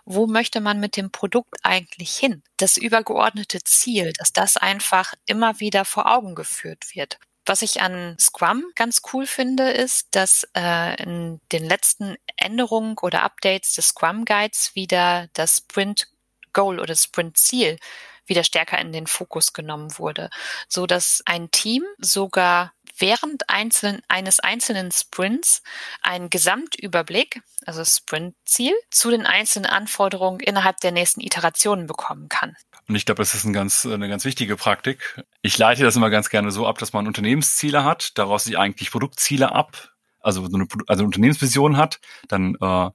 Wo 0.05 0.27
möchte 0.27 0.61
man 0.61 0.81
mit 0.81 0.97
dem 0.97 1.13
Produkt 1.13 1.55
eigentlich 1.63 2.17
hin? 2.17 2.43
Das 2.57 2.77
übergeordnete 2.77 3.63
Ziel, 3.63 4.13
dass 4.15 4.33
das 4.33 4.57
einfach 4.57 5.15
immer 5.25 5.61
wieder 5.61 5.85
vor 5.85 6.11
Augen 6.11 6.35
geführt 6.35 6.97
wird. 6.97 7.21
Was 7.47 7.63
ich 7.63 7.81
an 7.81 8.17
Scrum 8.19 8.65
ganz 8.75 9.03
cool 9.13 9.25
finde, 9.25 9.71
ist, 9.71 10.09
dass 10.11 10.49
äh, 10.57 11.01
in 11.01 11.41
den 11.53 11.65
letzten 11.65 12.17
Änderungen 12.37 12.97
oder 13.01 13.23
Updates 13.23 13.75
des 13.75 13.91
Scrum 13.91 14.25
Guides 14.25 14.75
wieder 14.75 15.29
das 15.33 15.59
Sprint 15.59 16.09
Goal 16.53 16.81
oder 16.81 16.97
Sprint 16.97 17.37
Ziel 17.37 17.79
wieder 18.27 18.43
stärker 18.43 18.81
in 18.81 18.93
den 18.93 19.07
Fokus 19.07 19.53
genommen 19.53 19.97
wurde, 19.99 20.29
so 20.69 20.87
dass 20.87 21.23
ein 21.27 21.53
Team 21.53 21.85
sogar 21.99 22.73
während 22.99 23.49
einzelnen, 23.49 24.03
eines 24.09 24.41
einzelnen 24.41 24.91
Sprints 24.93 25.63
einen 26.03 26.31
Gesamtüberblick, 26.31 27.43
also 27.67 27.85
Sprintziel, 27.85 28.75
zu 28.91 29.11
den 29.11 29.27
einzelnen 29.27 29.67
Anforderungen 29.67 30.41
innerhalb 30.41 30.81
der 30.81 30.93
nächsten 30.93 31.21
Iterationen 31.21 31.87
bekommen 31.87 32.29
kann. 32.29 32.57
Und 32.89 32.97
ich 32.97 33.07
glaube, 33.07 33.23
das 33.23 33.35
ist 33.35 33.45
ein 33.45 33.53
ganz, 33.53 33.87
eine 33.87 34.09
ganz 34.09 34.25
wichtige 34.25 34.57
Praktik. 34.57 35.23
Ich 35.41 35.57
leite 35.57 35.85
das 35.85 35.97
immer 35.97 36.11
ganz 36.11 36.31
gerne 36.31 36.51
so 36.51 36.67
ab, 36.67 36.79
dass 36.79 36.93
man 36.93 37.07
Unternehmensziele 37.07 37.85
hat, 37.85 38.19
daraus 38.19 38.45
sich 38.45 38.59
eigentlich 38.59 38.91
Produktziele 38.91 39.53
ab, 39.53 39.93
also 40.21 40.45
eine, 40.45 40.67
also 40.87 41.01
eine 41.01 41.07
Unternehmensvision 41.07 41.77
hat, 41.77 42.01
dann 42.29 42.57
äh, 42.61 42.91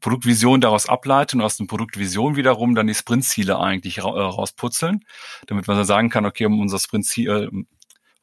Produktvision 0.00 0.60
daraus 0.60 0.88
ableiten 0.88 1.40
und 1.40 1.44
aus 1.44 1.56
den 1.56 1.66
Produktvision 1.66 2.36
wiederum 2.36 2.74
dann 2.74 2.86
die 2.86 2.94
Sprintziele 2.94 3.58
eigentlich 3.58 4.02
ra 4.02 4.10
äh, 4.10 4.22
rausputzeln, 4.22 5.04
damit 5.46 5.66
man 5.66 5.76
dann 5.76 5.86
sagen 5.86 6.08
kann, 6.08 6.24
okay, 6.24 6.46
um 6.46 6.60
unser 6.60 6.78
Sprintziel, 6.78 7.28
äh, 7.30 7.64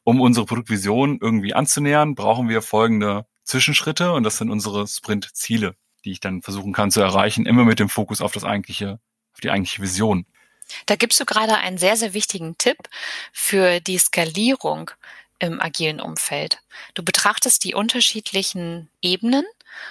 um 0.04 0.20
unsere 0.20 0.46
Produktvision 0.46 1.18
irgendwie 1.20 1.54
anzunähern, 1.54 2.14
brauchen 2.14 2.48
wir 2.48 2.62
folgende 2.62 3.26
Zwischenschritte 3.44 4.12
und 4.12 4.22
das 4.22 4.38
sind 4.38 4.50
unsere 4.50 4.86
Sprintziele, 4.86 5.74
die 6.04 6.12
ich 6.12 6.20
dann 6.20 6.42
versuchen 6.42 6.72
kann 6.72 6.90
zu 6.90 7.00
erreichen, 7.00 7.46
immer 7.46 7.64
mit 7.64 7.78
dem 7.78 7.88
Fokus 7.88 8.20
auf 8.20 8.32
das 8.32 8.44
eigentliche, 8.44 9.00
auf 9.32 9.40
die 9.40 9.50
eigentliche 9.50 9.82
Vision. 9.82 10.26
Da 10.86 10.96
gibst 10.96 11.18
du 11.18 11.24
gerade 11.24 11.56
einen 11.56 11.78
sehr, 11.78 11.96
sehr 11.96 12.14
wichtigen 12.14 12.56
Tipp 12.58 12.78
für 13.32 13.80
die 13.80 13.98
Skalierung 13.98 14.90
im 15.40 15.60
agilen 15.60 16.00
Umfeld. 16.00 16.62
Du 16.94 17.02
betrachtest 17.02 17.64
die 17.64 17.74
unterschiedlichen 17.74 18.88
Ebenen 19.02 19.44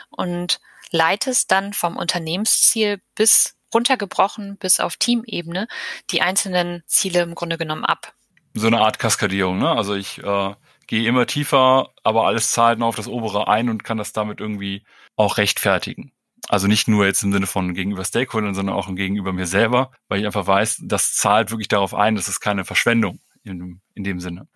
und 0.09 0.61
leitest 0.91 1.51
dann 1.51 1.73
vom 1.73 1.97
Unternehmensziel 1.97 3.01
bis 3.15 3.55
runtergebrochen 3.73 4.57
bis 4.57 4.79
auf 4.79 4.97
Teamebene 4.97 5.67
die 6.09 6.21
einzelnen 6.21 6.83
Ziele 6.87 7.21
im 7.21 7.35
Grunde 7.35 7.57
genommen 7.57 7.85
ab. 7.85 8.13
So 8.53 8.67
eine 8.67 8.79
Art 8.79 8.99
Kaskadierung, 8.99 9.59
ne? 9.59 9.69
Also 9.69 9.95
ich 9.95 10.23
äh, 10.23 10.53
gehe 10.87 11.07
immer 11.07 11.27
tiefer, 11.27 11.89
aber 12.03 12.25
alles 12.25 12.51
zahlt 12.51 12.79
nur 12.79 12.87
auf 12.87 12.95
das 12.95 13.07
obere 13.07 13.47
ein 13.47 13.69
und 13.69 13.83
kann 13.83 13.97
das 13.97 14.11
damit 14.11 14.39
irgendwie 14.39 14.83
auch 15.15 15.37
rechtfertigen. 15.37 16.11
Also 16.47 16.67
nicht 16.67 16.87
nur 16.87 17.05
jetzt 17.05 17.23
im 17.23 17.31
Sinne 17.31 17.45
von 17.45 17.75
gegenüber 17.75 18.03
Stakeholdern, 18.03 18.55
sondern 18.55 18.75
auch 18.75 18.93
gegenüber 18.95 19.33
mir 19.33 19.45
selber, 19.45 19.91
weil 20.07 20.19
ich 20.19 20.25
einfach 20.25 20.47
weiß, 20.47 20.81
das 20.85 21.13
zahlt 21.13 21.51
wirklich 21.51 21.67
darauf 21.67 21.93
ein, 21.93 22.15
das 22.15 22.27
ist 22.27 22.39
keine 22.39 22.65
Verschwendung 22.65 23.19
in, 23.43 23.81
in 23.93 24.03
dem 24.03 24.19
Sinne. 24.19 24.47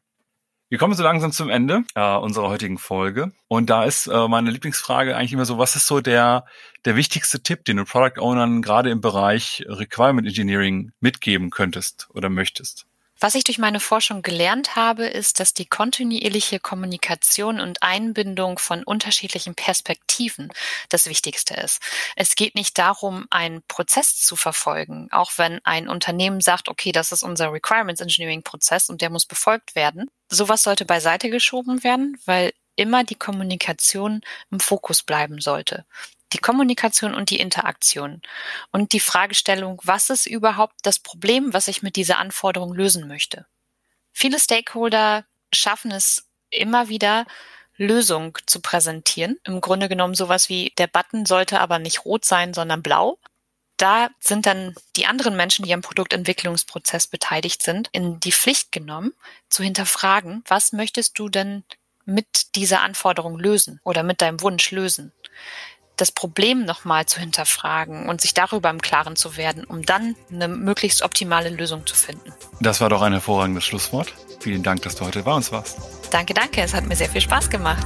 Wir 0.69 0.79
kommen 0.79 0.95
so 0.95 1.03
langsam 1.03 1.31
zum 1.31 1.51
Ende 1.51 1.83
äh, 1.93 2.15
unserer 2.15 2.49
heutigen 2.49 2.79
Folge. 2.79 3.31
Und 3.47 3.69
da 3.69 3.83
ist 3.83 4.07
äh, 4.07 4.27
meine 4.27 4.49
Lieblingsfrage 4.49 5.15
eigentlich 5.15 5.33
immer 5.33 5.45
so, 5.45 5.59
was 5.59 5.75
ist 5.75 5.85
so 5.85 6.01
der, 6.01 6.45
der 6.85 6.95
wichtigste 6.95 7.43
Tipp, 7.43 7.63
den 7.65 7.77
du 7.77 7.85
Product 7.85 8.19
Ownern 8.19 8.63
gerade 8.63 8.89
im 8.89 8.99
Bereich 8.99 9.63
Requirement 9.67 10.27
Engineering 10.27 10.91
mitgeben 10.99 11.51
könntest 11.51 12.09
oder 12.15 12.29
möchtest? 12.29 12.87
Was 13.19 13.35
ich 13.35 13.43
durch 13.43 13.57
meine 13.57 13.79
Forschung 13.79 14.21
gelernt 14.21 14.75
habe, 14.75 15.05
ist, 15.05 15.39
dass 15.39 15.53
die 15.53 15.65
kontinuierliche 15.65 16.59
Kommunikation 16.59 17.59
und 17.59 17.81
Einbindung 17.81 18.59
von 18.59 18.83
unterschiedlichen 18.83 19.55
Perspektiven 19.55 20.51
das 20.89 21.05
Wichtigste 21.05 21.53
ist. 21.53 21.79
Es 22.15 22.35
geht 22.35 22.55
nicht 22.55 22.77
darum, 22.77 23.27
einen 23.29 23.61
Prozess 23.67 24.17
zu 24.17 24.35
verfolgen, 24.35 25.07
auch 25.11 25.31
wenn 25.37 25.59
ein 25.63 25.87
Unternehmen 25.87 26.41
sagt, 26.41 26.67
okay, 26.67 26.91
das 26.91 27.11
ist 27.11 27.23
unser 27.23 27.53
Requirements 27.53 28.01
Engineering 28.01 28.43
Prozess 28.43 28.89
und 28.89 29.01
der 29.01 29.09
muss 29.09 29.25
befolgt 29.25 29.75
werden. 29.75 30.09
Sowas 30.29 30.63
sollte 30.63 30.85
beiseite 30.85 31.29
geschoben 31.29 31.83
werden, 31.83 32.17
weil 32.25 32.51
immer 32.75 33.03
die 33.03 33.15
Kommunikation 33.15 34.21
im 34.51 34.59
Fokus 34.59 35.03
bleiben 35.03 35.39
sollte 35.39 35.85
die 36.33 36.39
Kommunikation 36.39 37.13
und 37.13 37.29
die 37.29 37.39
Interaktion 37.39 38.21
und 38.71 38.93
die 38.93 38.99
Fragestellung, 38.99 39.79
was 39.83 40.09
ist 40.09 40.25
überhaupt 40.25 40.75
das 40.83 40.99
Problem, 40.99 41.53
was 41.53 41.67
ich 41.67 41.83
mit 41.83 41.95
dieser 41.95 42.17
Anforderung 42.17 42.73
lösen 42.73 43.07
möchte. 43.07 43.45
Viele 44.11 44.39
Stakeholder 44.39 45.25
schaffen 45.53 45.91
es 45.91 46.27
immer 46.49 46.89
wieder, 46.89 47.25
Lösung 47.77 48.37
zu 48.45 48.61
präsentieren. 48.61 49.39
Im 49.43 49.61
Grunde 49.61 49.89
genommen 49.89 50.15
sowas 50.15 50.49
wie 50.49 50.73
der 50.77 50.87
Button 50.87 51.25
sollte 51.25 51.59
aber 51.59 51.79
nicht 51.79 52.05
rot 52.05 52.25
sein, 52.25 52.53
sondern 52.53 52.83
blau. 52.83 53.17
Da 53.77 54.09
sind 54.19 54.45
dann 54.45 54.75
die 54.95 55.07
anderen 55.07 55.35
Menschen, 55.35 55.65
die 55.65 55.73
am 55.73 55.81
Produktentwicklungsprozess 55.81 57.07
beteiligt 57.07 57.63
sind, 57.63 57.89
in 57.91 58.19
die 58.19 58.31
Pflicht 58.31 58.71
genommen, 58.71 59.13
zu 59.49 59.63
hinterfragen, 59.63 60.43
was 60.47 60.73
möchtest 60.73 61.17
du 61.17 61.27
denn 61.29 61.63
mit 62.05 62.55
dieser 62.55 62.81
Anforderung 62.81 63.39
lösen 63.39 63.79
oder 63.83 64.03
mit 64.03 64.21
deinem 64.21 64.41
Wunsch 64.41 64.71
lösen? 64.71 65.11
Das 65.97 66.11
Problem 66.11 66.65
nochmal 66.65 67.05
zu 67.05 67.19
hinterfragen 67.19 68.09
und 68.09 68.21
sich 68.21 68.33
darüber 68.33 68.69
im 68.69 68.81
Klaren 68.81 69.15
zu 69.15 69.37
werden, 69.37 69.63
um 69.63 69.83
dann 69.83 70.15
eine 70.31 70.47
möglichst 70.47 71.01
optimale 71.03 71.49
Lösung 71.49 71.85
zu 71.85 71.95
finden. 71.95 72.33
Das 72.61 72.81
war 72.81 72.89
doch 72.89 73.01
ein 73.01 73.13
hervorragendes 73.13 73.63
Schlusswort. 73.63 74.13
Vielen 74.39 74.63
Dank, 74.63 74.81
dass 74.81 74.95
du 74.95 75.05
heute 75.05 75.23
bei 75.23 75.33
uns 75.33 75.51
warst. 75.51 75.77
Danke, 76.11 76.33
danke. 76.33 76.61
Es 76.61 76.73
hat 76.73 76.85
mir 76.85 76.95
sehr 76.95 77.09
viel 77.09 77.21
Spaß 77.21 77.49
gemacht. 77.49 77.85